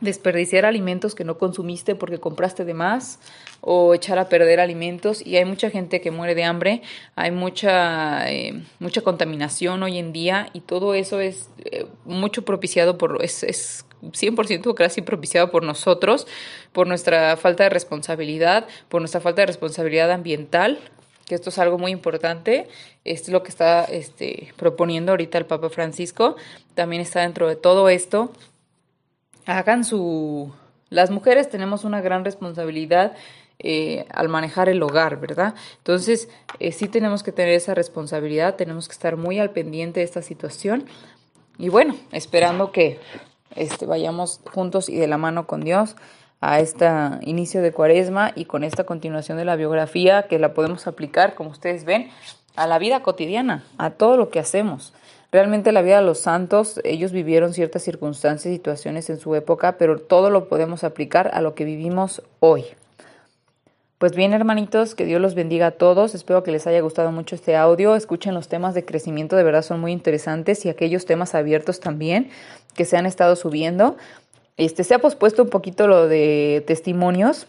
desperdiciar 0.00 0.66
alimentos 0.66 1.14
que 1.14 1.24
no 1.24 1.38
consumiste 1.38 1.94
porque 1.94 2.18
compraste 2.18 2.64
de 2.64 2.74
más 2.74 3.18
o 3.60 3.94
echar 3.94 4.18
a 4.18 4.28
perder 4.28 4.60
alimentos. 4.60 5.24
Y 5.24 5.36
hay 5.36 5.44
mucha 5.44 5.70
gente 5.70 6.00
que 6.00 6.10
muere 6.10 6.34
de 6.34 6.44
hambre, 6.44 6.82
hay 7.16 7.30
mucha, 7.30 8.30
eh, 8.30 8.62
mucha 8.78 9.02
contaminación 9.02 9.82
hoy 9.82 9.98
en 9.98 10.12
día 10.12 10.48
y 10.52 10.60
todo 10.60 10.94
eso 10.94 11.20
es 11.20 11.48
eh, 11.64 11.86
mucho 12.04 12.44
propiciado 12.44 12.98
por, 12.98 13.22
es, 13.22 13.42
es 13.42 13.86
100% 14.02 14.74
casi 14.74 15.00
propiciado 15.00 15.50
por 15.50 15.62
nosotros, 15.62 16.26
por 16.72 16.86
nuestra 16.86 17.36
falta 17.36 17.64
de 17.64 17.70
responsabilidad, 17.70 18.66
por 18.88 19.00
nuestra 19.00 19.20
falta 19.20 19.42
de 19.42 19.46
responsabilidad 19.46 20.10
ambiental, 20.10 20.78
que 21.26 21.34
esto 21.34 21.50
es 21.50 21.58
algo 21.58 21.78
muy 21.78 21.92
importante, 21.92 22.68
es 23.04 23.28
lo 23.28 23.42
que 23.42 23.48
está 23.48 23.84
este, 23.84 24.52
proponiendo 24.56 25.12
ahorita 25.12 25.38
el 25.38 25.46
Papa 25.46 25.70
Francisco, 25.70 26.36
también 26.74 27.02
está 27.02 27.20
dentro 27.20 27.48
de 27.48 27.56
todo 27.56 27.88
esto. 27.88 28.32
Hagan 29.46 29.84
su... 29.84 30.52
Las 30.90 31.10
mujeres 31.10 31.48
tenemos 31.48 31.84
una 31.84 32.00
gran 32.00 32.24
responsabilidad 32.24 33.14
eh, 33.58 34.04
al 34.10 34.28
manejar 34.28 34.68
el 34.68 34.82
hogar, 34.82 35.20
¿verdad? 35.20 35.54
Entonces, 35.78 36.28
eh, 36.60 36.72
sí 36.72 36.88
tenemos 36.88 37.22
que 37.22 37.32
tener 37.32 37.54
esa 37.54 37.74
responsabilidad, 37.74 38.56
tenemos 38.56 38.88
que 38.88 38.92
estar 38.92 39.16
muy 39.16 39.38
al 39.38 39.50
pendiente 39.50 40.00
de 40.00 40.04
esta 40.04 40.22
situación. 40.22 40.84
Y 41.58 41.68
bueno, 41.68 41.96
esperando 42.12 42.72
que 42.72 42.98
este, 43.56 43.86
vayamos 43.86 44.40
juntos 44.52 44.88
y 44.88 44.96
de 44.96 45.06
la 45.06 45.18
mano 45.18 45.46
con 45.46 45.62
Dios 45.62 45.96
a 46.44 46.60
este 46.60 46.86
inicio 47.22 47.62
de 47.62 47.72
cuaresma 47.72 48.32
y 48.34 48.44
con 48.44 48.64
esta 48.64 48.84
continuación 48.84 49.38
de 49.38 49.46
la 49.46 49.56
biografía 49.56 50.24
que 50.24 50.38
la 50.38 50.52
podemos 50.52 50.86
aplicar, 50.86 51.34
como 51.34 51.48
ustedes 51.48 51.86
ven, 51.86 52.10
a 52.54 52.66
la 52.66 52.78
vida 52.78 53.02
cotidiana, 53.02 53.64
a 53.78 53.90
todo 53.90 54.18
lo 54.18 54.28
que 54.28 54.40
hacemos. 54.40 54.92
Realmente 55.32 55.72
la 55.72 55.80
vida 55.80 56.00
de 56.00 56.06
los 56.06 56.20
santos, 56.20 56.80
ellos 56.84 57.12
vivieron 57.12 57.54
ciertas 57.54 57.82
circunstancias 57.82 58.52
situaciones 58.52 59.08
en 59.08 59.18
su 59.18 59.34
época, 59.34 59.78
pero 59.78 59.98
todo 59.98 60.28
lo 60.28 60.48
podemos 60.50 60.84
aplicar 60.84 61.30
a 61.32 61.40
lo 61.40 61.54
que 61.54 61.64
vivimos 61.64 62.22
hoy. 62.40 62.66
Pues 63.96 64.14
bien, 64.14 64.34
hermanitos, 64.34 64.94
que 64.94 65.06
Dios 65.06 65.22
los 65.22 65.34
bendiga 65.34 65.68
a 65.68 65.70
todos. 65.70 66.14
Espero 66.14 66.42
que 66.42 66.52
les 66.52 66.66
haya 66.66 66.82
gustado 66.82 67.10
mucho 67.10 67.36
este 67.36 67.56
audio. 67.56 67.96
Escuchen 67.96 68.34
los 68.34 68.48
temas 68.48 68.74
de 68.74 68.84
crecimiento, 68.84 69.34
de 69.36 69.44
verdad 69.44 69.62
son 69.62 69.80
muy 69.80 69.92
interesantes 69.92 70.66
y 70.66 70.68
aquellos 70.68 71.06
temas 71.06 71.34
abiertos 71.34 71.80
también 71.80 72.28
que 72.74 72.84
se 72.84 72.98
han 72.98 73.06
estado 73.06 73.34
subiendo. 73.34 73.96
Este 74.56 74.84
se 74.84 74.94
ha 74.94 74.98
pospuesto 74.98 75.42
un 75.42 75.50
poquito 75.50 75.86
lo 75.86 76.06
de 76.06 76.62
testimonios, 76.66 77.46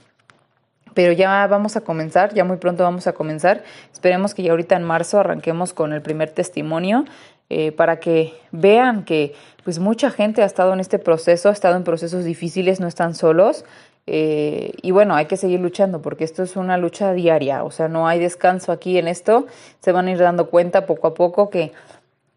pero 0.94 1.14
ya 1.14 1.46
vamos 1.48 1.76
a 1.76 1.82
comenzar, 1.82 2.34
ya 2.34 2.44
muy 2.44 2.58
pronto 2.58 2.84
vamos 2.84 3.06
a 3.06 3.14
comenzar. 3.14 3.64
Esperemos 3.94 4.34
que 4.34 4.44
ya 4.44 4.52
ahorita 4.52 4.76
en 4.76 4.84
marzo 4.84 5.20
arranquemos 5.20 5.74
con 5.74 5.94
el 5.94 6.02
primer 6.02 6.32
testimonio. 6.32 7.06
Eh, 7.52 7.72
para 7.72 8.00
que 8.00 8.34
vean 8.52 9.06
que 9.06 9.36
pues 9.64 9.78
mucha 9.78 10.10
gente 10.10 10.42
ha 10.42 10.46
estado 10.46 10.74
en 10.74 10.80
este 10.80 10.98
proceso, 10.98 11.50
ha 11.50 11.52
estado 11.52 11.78
en 11.78 11.84
procesos 11.84 12.24
difíciles, 12.24 12.80
no 12.80 12.88
están 12.88 13.14
solos. 13.14 13.66
Eh, 14.08 14.72
y 14.82 14.92
bueno, 14.92 15.16
hay 15.16 15.28
que 15.28 15.38
seguir 15.38 15.60
luchando 15.60 16.02
porque 16.02 16.24
esto 16.24 16.42
es 16.42 16.56
una 16.56 16.78
lucha 16.78 17.14
diaria, 17.14 17.64
o 17.64 17.72
sea, 17.72 17.88
no 17.88 18.08
hay 18.08 18.20
descanso 18.20 18.72
aquí 18.72 18.98
en 18.98 19.08
esto. 19.08 19.46
Se 19.80 19.92
van 19.92 20.08
a 20.08 20.12
ir 20.12 20.18
dando 20.18 20.50
cuenta 20.50 20.88
poco 20.88 21.08
a 21.08 21.14
poco 21.14 21.52
que 21.52 21.72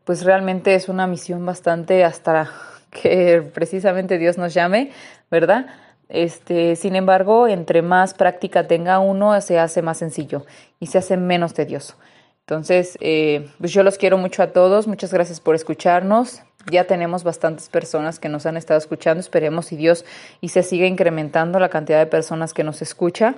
pues 0.05 0.25
realmente 0.25 0.75
es 0.75 0.89
una 0.91 1.07
misión 1.07 1.45
bastante 1.47 2.05
hasta 2.05 2.51
que 2.91 3.43
precisamente 3.55 4.19
Dios 4.19 4.39
nos 4.39 4.55
llame, 4.55 4.91
¿verdad? 5.31 5.67
Este, 6.09 6.75
sin 6.77 6.97
embargo, 6.97 7.49
entre 7.49 7.83
más 7.83 8.15
práctica 8.15 8.67
tenga 8.67 8.99
uno, 8.99 9.39
se 9.41 9.59
hace 9.59 9.83
más 9.83 9.99
sencillo 9.99 10.47
y 10.81 10.87
se 10.87 10.99
hace 10.99 11.17
menos 11.17 11.55
tedioso. 11.55 11.95
Entonces, 12.41 12.97
eh, 13.01 13.47
pues 13.59 13.73
yo 13.73 13.83
los 13.83 13.99
quiero 13.99 14.17
mucho 14.17 14.43
a 14.43 14.53
todos. 14.53 14.87
Muchas 14.87 15.13
gracias 15.13 15.39
por 15.39 15.55
escucharnos. 15.55 16.43
Ya 16.71 16.85
tenemos 16.85 17.23
bastantes 17.23 17.69
personas 17.69 18.19
que 18.19 18.31
nos 18.31 18.47
han 18.47 18.57
estado 18.57 18.79
escuchando. 18.79 19.21
Esperemos 19.21 19.71
y 19.73 19.77
Dios 19.77 20.07
y 20.41 20.49
se 20.49 20.63
siga 20.63 20.87
incrementando 20.87 21.59
la 21.59 21.69
cantidad 21.69 21.99
de 21.99 22.07
personas 22.07 22.55
que 22.55 22.65
nos 22.65 22.81
escucha. 22.81 23.35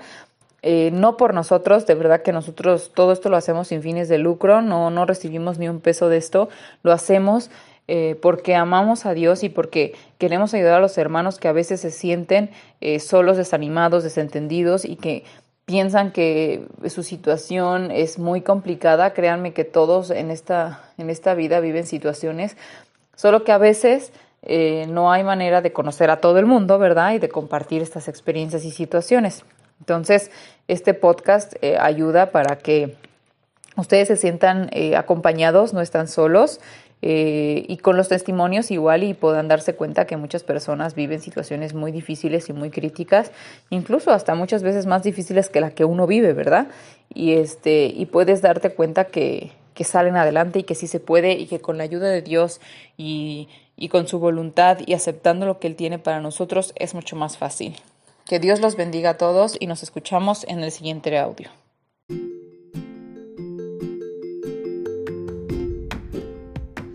Eh, 0.62 0.90
no 0.92 1.16
por 1.16 1.34
nosotros, 1.34 1.86
de 1.86 1.94
verdad 1.94 2.22
que 2.22 2.32
nosotros 2.32 2.92
todo 2.94 3.12
esto 3.12 3.30
lo 3.30 3.36
hacemos 3.36 3.68
sin 3.68 3.82
fines 3.82 4.08
de 4.08 4.18
lucro, 4.18 4.60
no, 4.60 4.90
no 4.90 5.06
recibimos 5.06 5.58
ni 5.58 5.70
un 5.70 5.80
peso 5.80 6.10
de 6.10 6.18
esto, 6.18 6.50
lo 6.82 6.92
hacemos 6.92 7.50
eh, 7.90 8.16
porque 8.22 8.54
amamos 8.54 9.04
a 9.04 9.14
Dios 9.14 9.42
y 9.42 9.48
porque 9.48 9.94
queremos 10.18 10.54
ayudar 10.54 10.74
a 10.74 10.80
los 10.80 10.96
hermanos 10.96 11.38
que 11.38 11.48
a 11.48 11.52
veces 11.52 11.80
se 11.80 11.90
sienten 11.90 12.50
solos, 12.98 13.36
desanimados, 13.36 14.04
desentendidos 14.04 14.86
y 14.86 14.96
que 14.96 15.24
piensan 15.66 16.10
que 16.10 16.66
su 16.88 17.02
situación 17.02 17.90
es 17.90 18.18
muy 18.18 18.40
complicada, 18.40 19.12
créanme 19.12 19.52
que 19.52 19.64
todos 19.64 20.10
en 20.10 20.30
esta, 20.30 20.82
en 20.98 21.10
esta 21.10 21.34
vida 21.34 21.60
viven 21.60 21.86
situaciones, 21.86 22.56
solo 23.14 23.44
que 23.44 23.52
a 23.52 23.58
veces 23.58 24.12
eh, 24.42 24.86
no 24.88 25.12
hay 25.12 25.22
manera 25.22 25.60
de 25.60 25.72
conocer 25.72 26.10
a 26.10 26.20
todo 26.20 26.38
el 26.38 26.46
mundo, 26.46 26.78
¿verdad? 26.78 27.12
Y 27.12 27.18
de 27.18 27.28
compartir 27.28 27.82
estas 27.82 28.08
experiencias 28.08 28.64
y 28.64 28.70
situaciones. 28.70 29.44
Entonces, 29.80 30.30
este 30.66 30.94
podcast 30.94 31.54
eh, 31.62 31.76
ayuda 31.78 32.30
para 32.30 32.56
que 32.56 32.96
ustedes 33.76 34.08
se 34.08 34.16
sientan 34.16 34.70
eh, 34.72 34.96
acompañados, 34.96 35.72
no 35.72 35.80
están 35.80 36.08
solos 36.08 36.60
eh, 37.02 37.64
y 37.68 37.78
con 37.78 37.96
los 37.96 38.08
testimonios 38.08 38.70
igual 38.70 39.04
y 39.04 39.14
puedan 39.14 39.48
darse 39.48 39.74
cuenta 39.74 40.06
que 40.06 40.16
muchas 40.16 40.42
personas 40.42 40.94
viven 40.94 41.20
situaciones 41.20 41.74
muy 41.74 41.92
difíciles 41.92 42.48
y 42.48 42.52
muy 42.52 42.70
críticas, 42.70 43.32
incluso 43.70 44.10
hasta 44.10 44.34
muchas 44.34 44.62
veces 44.62 44.86
más 44.86 45.02
difíciles 45.02 45.48
que 45.48 45.60
la 45.60 45.70
que 45.70 45.84
uno 45.84 46.06
vive, 46.06 46.32
¿verdad? 46.32 46.68
Y, 47.12 47.32
este, 47.32 47.86
y 47.86 48.06
puedes 48.06 48.42
darte 48.42 48.70
cuenta 48.70 49.04
que, 49.04 49.50
que 49.74 49.84
salen 49.84 50.16
adelante 50.16 50.58
y 50.58 50.62
que 50.64 50.74
sí 50.74 50.86
se 50.86 51.00
puede 51.00 51.32
y 51.32 51.46
que 51.46 51.60
con 51.60 51.78
la 51.78 51.84
ayuda 51.84 52.08
de 52.08 52.22
Dios 52.22 52.60
y, 52.98 53.48
y 53.76 53.88
con 53.88 54.06
su 54.06 54.18
voluntad 54.18 54.78
y 54.84 54.92
aceptando 54.94 55.46
lo 55.46 55.58
que 55.58 55.68
Él 55.68 55.76
tiene 55.76 55.98
para 55.98 56.20
nosotros 56.20 56.72
es 56.76 56.94
mucho 56.94 57.16
más 57.16 57.38
fácil. 57.38 57.76
Que 58.26 58.38
Dios 58.38 58.60
los 58.60 58.76
bendiga 58.76 59.10
a 59.10 59.16
todos 59.16 59.56
y 59.58 59.66
nos 59.66 59.82
escuchamos 59.82 60.44
en 60.46 60.60
el 60.62 60.70
siguiente 60.70 61.18
audio. 61.18 61.48